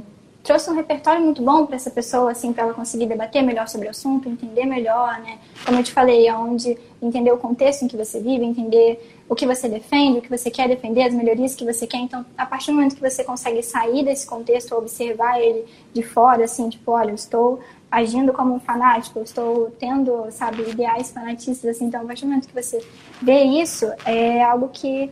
trouxe 0.49 0.71
um 0.71 0.75
repertório 0.75 1.23
muito 1.23 1.43
bom 1.43 1.67
para 1.67 1.77
essa 1.77 1.91
pessoa, 1.91 2.31
assim, 2.31 2.55
para 2.55 2.63
ela 2.65 2.73
conseguir 2.73 3.05
debater 3.05 3.43
melhor 3.43 3.69
sobre 3.69 3.87
o 3.87 3.91
assunto, 3.91 4.31
entender 4.31 4.65
melhor, 4.65 5.21
né? 5.21 5.39
Como 5.63 5.79
eu 5.79 5.85
te 5.85 5.93
falei, 5.93 6.31
onde 6.33 6.75
entender 7.03 7.31
o 7.31 7.37
contexto 7.37 7.83
em 7.85 7.89
que 7.89 7.99
você 7.99 8.19
vive, 8.19 8.47
entender 8.47 9.15
o 9.29 9.35
que 9.35 9.47
você 9.47 9.69
defende, 9.69 10.21
o 10.21 10.23
que 10.23 10.31
você 10.31 10.51
quer 10.51 10.67
defender, 10.67 11.03
as 11.03 11.13
melhorias 11.13 11.55
que 11.55 11.67
você 11.67 11.87
quer. 11.87 11.99
Então, 11.99 12.25
a 12.37 12.47
partir 12.47 12.69
do 12.69 12.77
momento 12.77 12.97
que 12.97 13.03
você 13.03 13.23
consegue 13.23 13.63
sair 13.63 14.03
desse 14.03 14.27
contexto, 14.27 14.75
observar 14.75 15.39
ele 15.39 15.67
de 15.93 16.03
fora, 16.03 16.45
assim, 16.45 16.71
tipo, 16.71 16.93
olha, 16.93 17.11
eu 17.11 17.15
estou 17.15 17.61
agindo 17.91 18.33
como 18.33 18.55
um 18.55 18.61
fanático, 18.61 19.19
eu 19.19 19.25
estou 19.25 19.71
tendo, 19.79 20.31
sabe, 20.31 20.63
ideais 20.63 21.11
fanatistas, 21.11 21.77
assim. 21.77 21.85
Então, 21.85 22.01
a 22.01 22.05
partir 22.07 22.23
do 22.23 22.29
momento 22.29 22.49
que 22.49 22.55
você 22.55 22.83
vê 23.21 23.43
isso, 23.43 23.85
é 24.07 24.43
algo 24.43 24.71
que 24.73 25.11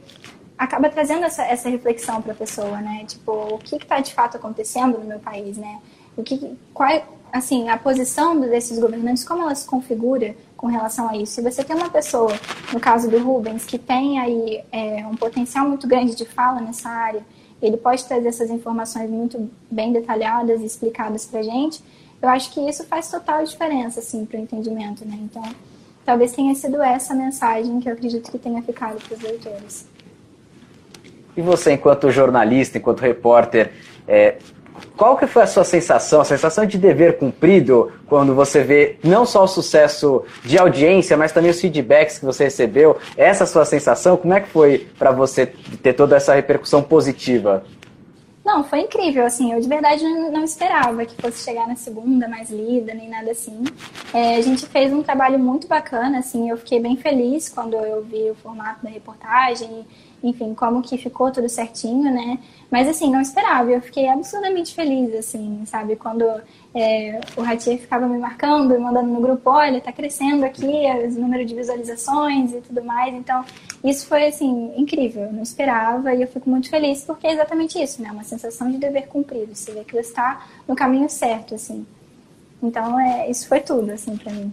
acaba 0.59 0.89
trazendo 0.89 1.25
essa, 1.25 1.43
essa 1.45 1.69
reflexão 1.69 2.23
para 2.23 2.33
a 2.33 2.37
pessoa, 2.37 2.81
né? 2.81 3.05
Tipo, 3.07 3.33
o 3.55 3.59
que 3.59 3.77
está 3.77 4.01
de 4.01 4.15
fato 4.15 4.37
acontecendo 4.37 4.99
no 4.99 5.05
meu 5.05 5.19
país, 5.19 5.57
né? 5.57 5.81
O 6.17 6.23
que, 6.23 6.57
qual, 6.73 6.89
é, 6.89 7.05
assim, 7.33 7.69
a 7.69 7.77
posição 7.77 8.41
desses 8.41 8.79
governantes, 8.79 9.23
como 9.23 9.43
ela 9.43 9.55
se 9.55 9.67
configura 9.67 10.35
com 10.57 10.67
relação 10.67 11.09
a 11.09 11.17
isso? 11.17 11.35
Se 11.35 11.43
você 11.43 11.63
tem 11.63 11.77
uma 11.77 11.91
pessoa, 11.91 12.33
no 12.73 12.81
caso 12.81 13.11
do 13.11 13.19
Rubens, 13.19 13.65
que 13.67 13.79
tem 13.79 14.19
aí 14.19 14.65
é, 14.73 15.07
um 15.07 15.15
potencial 15.15 15.69
muito 15.69 15.87
grande 15.87 16.15
de 16.15 16.25
fala 16.25 16.61
nessa 16.61 16.89
área, 16.89 17.23
ele 17.61 17.77
pode 17.77 18.05
trazer 18.05 18.29
essas 18.29 18.51
informações 18.51 19.11
muito 19.11 19.51
bem 19.71 19.93
detalhadas 19.93 20.61
e 20.61 20.65
explicadas 20.65 21.27
para 21.27 21.43
gente. 21.43 21.83
Eu 22.21 22.29
acho 22.31 22.51
que 22.53 22.61
isso 22.61 22.85
faz 22.85 23.11
total 23.11 23.45
diferença, 23.45 24.01
assim, 24.01 24.25
para 24.25 24.39
o 24.39 24.43
entendimento, 24.43 25.05
né? 25.05 25.19
Então, 25.23 25.43
talvez 26.05 26.33
tenha 26.33 26.55
sido 26.55 26.83
essa 26.83 27.15
mensagem 27.15 27.79
que 27.81 27.89
eu 27.89 27.93
acredito 27.93 28.31
que 28.31 28.39
tenha 28.39 28.63
ficado 28.63 28.97
para 29.03 29.17
os 29.17 29.23
leitores. 29.23 29.96
E 31.37 31.43
você, 31.43 31.73
enquanto 31.73 32.11
jornalista, 32.11 32.79
enquanto 32.79 33.01
repórter, 33.01 33.73
é, 34.09 34.37
qual 34.97 35.17
que 35.17 35.27
foi 35.27 35.43
a 35.43 35.47
sua 35.47 35.65
sensação, 35.65 36.21
a 36.21 36.25
sensação 36.25 36.65
de 36.65 36.79
dever 36.79 37.19
cumprido 37.19 37.93
quando 38.07 38.35
você 38.35 38.63
vê 38.63 38.99
não 39.03 39.27
só 39.27 39.45
o 39.45 39.49
sucesso 39.49 40.25
de 40.45 40.59
audiência, 40.59 41.17
mas 41.17 41.33
também 41.33 41.51
os 41.51 41.61
feedbacks 41.61 42.19
que 42.19 42.25
você 42.25 42.45
recebeu? 42.45 42.97
Essa 43.17 43.47
sua 43.47 43.65
sensação, 43.65 44.17
como 44.17 44.35
é 44.35 44.41
que 44.41 44.49
foi 44.49 44.87
para 44.99 45.11
você 45.13 45.47
ter 45.83 45.93
toda 45.93 46.17
essa 46.17 46.35
repercussão 46.35 46.83
positiva? 46.83 47.65
Não, 48.45 48.63
foi 48.63 48.83
incrível, 48.83 49.27
assim, 49.27 49.53
eu 49.53 49.61
de 49.61 49.69
verdade 49.69 50.05
não 50.05 50.45
esperava 50.45 51.05
que 51.05 51.21
fosse 51.21 51.43
chegar 51.43 51.67
na 51.67 51.75
segunda 51.75 52.29
mais 52.29 52.49
lida, 52.49 52.95
nem 52.95 53.09
nada 53.09 53.33
assim. 53.33 53.65
É, 54.15 54.37
a 54.37 54.41
gente 54.41 54.65
fez 54.67 54.93
um 54.93 55.03
trabalho 55.03 55.37
muito 55.37 55.67
bacana, 55.67 56.21
assim, 56.21 56.49
eu 56.49 56.57
fiquei 56.57 56.79
bem 56.79 56.97
feliz 56.97 57.49
quando 57.49 57.75
eu 57.75 58.05
vi 58.05 58.31
o 58.31 58.37
formato 58.37 58.85
da 58.85 58.89
reportagem 58.89 59.85
enfim, 60.29 60.55
como 60.55 60.83
que 60.83 60.99
ficou 60.99 61.31
tudo 61.31 61.49
certinho, 61.49 62.13
né? 62.13 62.39
Mas 62.71 62.89
assim, 62.89 63.11
não 63.11 63.21
esperava, 63.21 63.71
eu 63.71 63.81
fiquei 63.81 64.09
absurdamente 64.09 64.75
feliz, 64.75 65.15
assim, 65.15 65.63
sabe? 65.67 65.97
Quando 65.97 66.25
é, 66.75 67.21
o 67.37 67.43
Ratier 67.43 67.79
ficava 67.79 68.09
me 68.09 68.19
marcando 68.19 68.75
e 68.75 68.79
mandando 68.79 69.09
no 69.09 69.21
grupo, 69.21 69.51
olha, 69.51 69.81
tá 69.81 69.93
crescendo 69.93 70.45
aqui 70.45 70.65
o 70.67 71.21
número 71.21 71.45
de 71.45 71.55
visualizações 71.55 72.53
e 72.53 72.61
tudo 72.61 72.83
mais. 72.83 73.15
Então, 73.15 73.45
isso 73.85 74.07
foi, 74.07 74.27
assim, 74.27 74.73
incrível. 74.77 75.25
Eu 75.25 75.33
não 75.33 75.43
esperava 75.43 76.15
e 76.15 76.23
eu 76.23 76.29
fico 76.29 76.51
muito 76.51 76.69
feliz 76.69 77.05
porque 77.05 77.27
é 77.27 77.33
exatamente 77.33 77.81
isso, 77.81 78.03
né? 78.03 78.11
Uma 78.11 78.25
sensação 78.25 78.71
de 78.71 78.79
dever 78.79 79.07
cumprido. 79.07 79.55
Você 79.55 79.73
vê 79.73 79.85
que 79.85 79.93
você 79.93 80.01
está 80.01 80.47
no 80.67 80.75
caminho 80.75 81.09
certo, 81.09 81.55
assim. 81.55 81.87
Então, 82.63 82.99
é, 82.99 83.31
isso 83.31 83.47
foi 83.47 83.61
tudo, 83.61 83.93
assim, 83.93 84.17
para 84.17 84.33
mim. 84.33 84.53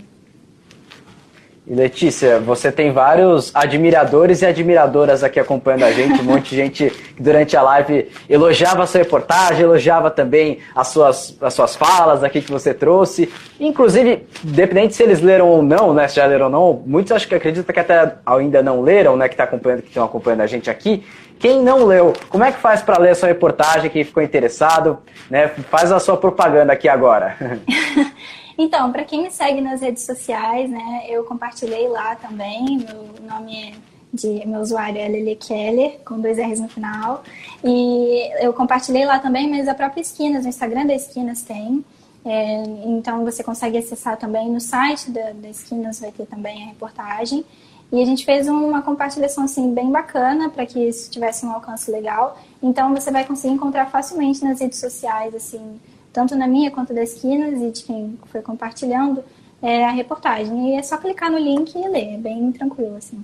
E 1.65 1.73
Letícia, 1.73 2.41
você 2.41 2.69
tem 2.69 2.91
vários 2.91 3.49
admiradores 3.55 4.41
e 4.41 4.45
admiradoras 4.45 5.23
aqui 5.23 5.39
acompanhando 5.39 5.85
a 5.85 5.93
gente, 5.93 6.19
um 6.19 6.25
monte 6.25 6.49
de 6.49 6.57
gente 6.57 6.89
que 7.15 7.23
durante 7.23 7.55
a 7.55 7.61
live 7.61 8.09
elogiava 8.27 8.83
a 8.83 8.85
sua 8.85 8.99
reportagem, 8.99 9.61
elogiava 9.61 10.11
também 10.11 10.57
as 10.75 10.89
suas, 10.89 11.37
as 11.41 11.53
suas 11.53 11.73
falas 11.73 12.21
aqui 12.21 12.41
que 12.41 12.51
você 12.51 12.73
trouxe. 12.73 13.31
Inclusive, 13.57 14.27
independente 14.43 14.93
se 14.93 15.03
eles 15.03 15.21
leram 15.21 15.47
ou 15.47 15.63
não, 15.63 15.93
né? 15.93 16.05
Se 16.09 16.17
já 16.17 16.25
leram 16.25 16.47
ou 16.47 16.51
não, 16.51 16.83
muitos 16.85 17.13
acho 17.13 17.29
que 17.29 17.35
acreditam 17.35 17.73
que 17.73 17.79
até 17.79 18.13
ainda 18.25 18.61
não 18.61 18.81
leram, 18.81 19.15
né? 19.15 19.29
Que, 19.29 19.35
tá 19.37 19.45
acompanhando, 19.45 19.83
que 19.83 19.87
estão 19.87 20.03
acompanhando 20.03 20.41
a 20.41 20.47
gente 20.47 20.69
aqui. 20.69 21.05
Quem 21.39 21.61
não 21.61 21.85
leu, 21.85 22.11
como 22.27 22.43
é 22.43 22.51
que 22.51 22.59
faz 22.59 22.81
para 22.81 22.99
ler 22.99 23.11
a 23.11 23.15
sua 23.15 23.29
reportagem? 23.29 23.89
Quem 23.89 24.03
ficou 24.03 24.21
interessado, 24.21 24.99
né? 25.29 25.47
Faz 25.69 25.93
a 25.93 25.99
sua 25.99 26.17
propaganda 26.17 26.73
aqui 26.73 26.89
agora. 26.89 27.37
Então, 28.57 28.91
para 28.91 29.03
quem 29.03 29.23
me 29.23 29.31
segue 29.31 29.61
nas 29.61 29.81
redes 29.81 30.05
sociais, 30.05 30.69
né, 30.69 31.05
eu 31.07 31.23
compartilhei 31.23 31.87
lá 31.87 32.15
também. 32.15 32.77
Meu 32.77 33.27
nome 33.27 33.69
é 33.69 33.93
de 34.13 34.45
meu 34.45 34.61
usuário 34.61 34.99
é 34.99 35.07
Lele 35.07 35.35
Keller, 35.35 35.99
com 36.05 36.21
dois 36.21 36.37
R's 36.37 36.59
no 36.59 36.69
final. 36.69 37.23
E 37.63 38.31
eu 38.45 38.53
compartilhei 38.53 39.05
lá 39.05 39.17
também, 39.17 39.49
mas 39.49 39.67
a 39.67 39.73
própria 39.73 40.01
Esquinas, 40.01 40.43
no 40.43 40.49
Instagram 40.49 40.85
da 40.85 40.93
Esquinas 40.93 41.41
tem. 41.41 41.83
É, 42.23 42.63
então 42.85 43.25
você 43.25 43.43
consegue 43.43 43.77
acessar 43.77 44.17
também 44.17 44.49
no 44.49 44.61
site 44.61 45.09
da, 45.09 45.31
da 45.31 45.49
Esquinas, 45.49 45.99
vai 45.99 46.11
ter 46.11 46.27
também 46.27 46.63
a 46.63 46.67
reportagem. 46.67 47.43
E 47.91 48.01
a 48.01 48.05
gente 48.05 48.23
fez 48.23 48.47
uma 48.47 48.81
compartilhação 48.81 49.43
assim 49.43 49.73
bem 49.73 49.91
bacana 49.91 50.49
para 50.49 50.65
que 50.65 50.79
isso 50.79 51.11
tivesse 51.11 51.45
um 51.45 51.51
alcance 51.51 51.91
legal. 51.91 52.39
Então 52.61 52.93
você 52.93 53.11
vai 53.11 53.25
conseguir 53.25 53.53
encontrar 53.53 53.87
facilmente 53.87 54.43
nas 54.43 54.59
redes 54.59 54.79
sociais 54.79 55.33
assim 55.35 55.79
tanto 56.13 56.35
na 56.35 56.47
minha 56.47 56.69
quanto 56.69 56.93
das 56.93 57.13
esquinas 57.13 57.59
e 57.59 57.71
de 57.71 57.83
quem 57.83 58.17
foi 58.27 58.41
compartilhando 58.41 59.23
é, 59.61 59.83
a 59.83 59.91
reportagem. 59.91 60.69
E 60.69 60.75
é 60.75 60.83
só 60.83 60.97
clicar 60.97 61.31
no 61.31 61.39
link 61.39 61.75
e 61.75 61.87
ler, 61.89 62.13
é 62.13 62.17
bem 62.17 62.51
tranquilo 62.51 62.95
assim. 62.95 63.23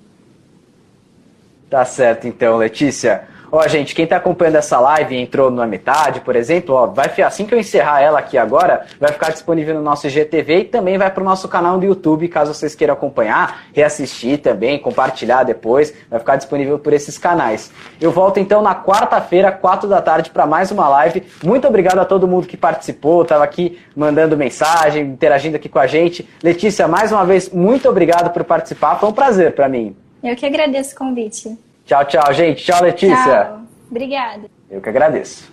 Tá 1.69 1.86
certo 1.86 2.28
então, 2.28 2.58
Letícia. 2.58 3.28
Ó, 3.51 3.67
gente, 3.67 3.95
quem 3.95 4.03
está 4.03 4.17
acompanhando 4.17 4.57
essa 4.57 4.79
live 4.79 5.15
e 5.15 5.21
entrou 5.21 5.49
na 5.49 5.65
metade, 5.65 6.21
por 6.21 6.35
exemplo, 6.35 6.75
ó, 6.75 6.85
vai 6.85 7.09
assim 7.25 7.45
que 7.45 7.53
eu 7.53 7.59
encerrar 7.59 7.99
ela 7.99 8.19
aqui 8.19 8.38
agora, 8.38 8.85
vai 8.99 9.12
ficar 9.12 9.31
disponível 9.31 9.73
no 9.73 9.81
nosso 9.81 10.05
IGTV 10.07 10.59
e 10.59 10.63
também 10.65 10.97
vai 10.97 11.09
para 11.09 11.21
o 11.21 11.25
nosso 11.25 11.47
canal 11.47 11.79
do 11.79 11.85
YouTube, 11.85 12.27
caso 12.27 12.53
vocês 12.53 12.75
queiram 12.75 12.93
acompanhar, 12.93 13.63
reassistir 13.73 14.39
também, 14.39 14.77
compartilhar 14.77 15.43
depois, 15.43 15.93
vai 16.09 16.19
ficar 16.19 16.35
disponível 16.35 16.77
por 16.77 16.93
esses 16.93 17.17
canais. 17.17 17.71
Eu 17.99 18.12
volto 18.12 18.39
então 18.39 18.62
na 18.62 18.75
quarta-feira, 18.75 19.51
quatro 19.51 19.89
da 19.89 20.01
tarde, 20.01 20.29
para 20.29 20.45
mais 20.45 20.69
uma 20.69 20.88
live. 20.88 21.23
Muito 21.43 21.67
obrigado 21.67 21.99
a 21.99 22.05
todo 22.05 22.27
mundo 22.27 22.47
que 22.47 22.55
participou, 22.55 23.23
estava 23.23 23.43
aqui 23.43 23.79
mandando 23.95 24.38
mensagem, 24.38 25.03
interagindo 25.03 25.55
aqui 25.55 25.67
com 25.67 25.79
a 25.79 25.88
gente. 25.88 26.27
Letícia, 26.43 26.88
mais 26.88 27.12
uma 27.12 27.25
vez, 27.25 27.49
muito 27.49 27.89
obrigado 27.89 28.31
por 28.31 28.43
participar, 28.43 28.99
foi 28.99 29.09
um 29.09 29.13
prazer 29.13 29.55
para 29.55 29.67
mim. 29.67 29.95
Eu 30.23 30.35
que 30.35 30.45
agradeço 30.45 30.93
o 30.93 30.97
convite. 30.97 31.68
Tchau, 31.89 32.06
tchau, 32.06 32.34
gente. 32.34 32.63
Tchau, 32.63 32.84
Letícia. 32.84 33.17
Tchau. 33.17 33.62
Obrigada. 33.89 34.47
Eu 34.69 34.80
que 34.80 34.89
agradeço. 34.89 35.52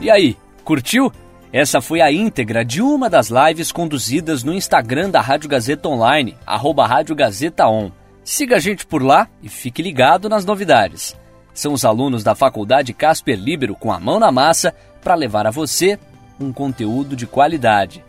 E 0.00 0.10
aí, 0.10 0.36
curtiu? 0.64 1.12
Essa 1.52 1.80
foi 1.80 2.00
a 2.00 2.10
íntegra 2.10 2.64
de 2.64 2.82
uma 2.82 3.08
das 3.08 3.28
lives 3.28 3.70
conduzidas 3.70 4.42
no 4.42 4.52
Instagram 4.52 5.08
da 5.08 5.20
Rádio 5.20 5.48
Gazeta 5.48 5.88
Online, 5.88 6.36
arroba 6.44 6.84
Rádio 6.84 7.14
Gazeta 7.14 7.68
On. 7.68 7.92
Siga 8.24 8.56
a 8.56 8.58
gente 8.58 8.84
por 8.84 9.04
lá 9.04 9.28
e 9.40 9.48
fique 9.48 9.80
ligado 9.80 10.28
nas 10.28 10.44
novidades. 10.44 11.16
São 11.52 11.72
os 11.74 11.84
alunos 11.84 12.24
da 12.24 12.34
Faculdade 12.34 12.92
Casper 12.92 13.38
Libero 13.38 13.76
com 13.76 13.92
a 13.92 14.00
mão 14.00 14.18
na 14.18 14.32
massa 14.32 14.74
para 15.00 15.14
levar 15.14 15.46
a 15.46 15.52
você 15.52 15.96
um 16.40 16.52
conteúdo 16.52 17.14
de 17.14 17.24
qualidade. 17.24 18.04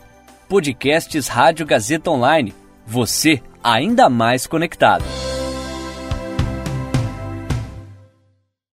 Podcasts 0.48 1.28
Rádio 1.28 1.64
Gazeta 1.64 2.10
Online. 2.10 2.52
Você 2.84 3.40
ainda 3.66 4.08
mais 4.08 4.46
conectado. 4.46 5.04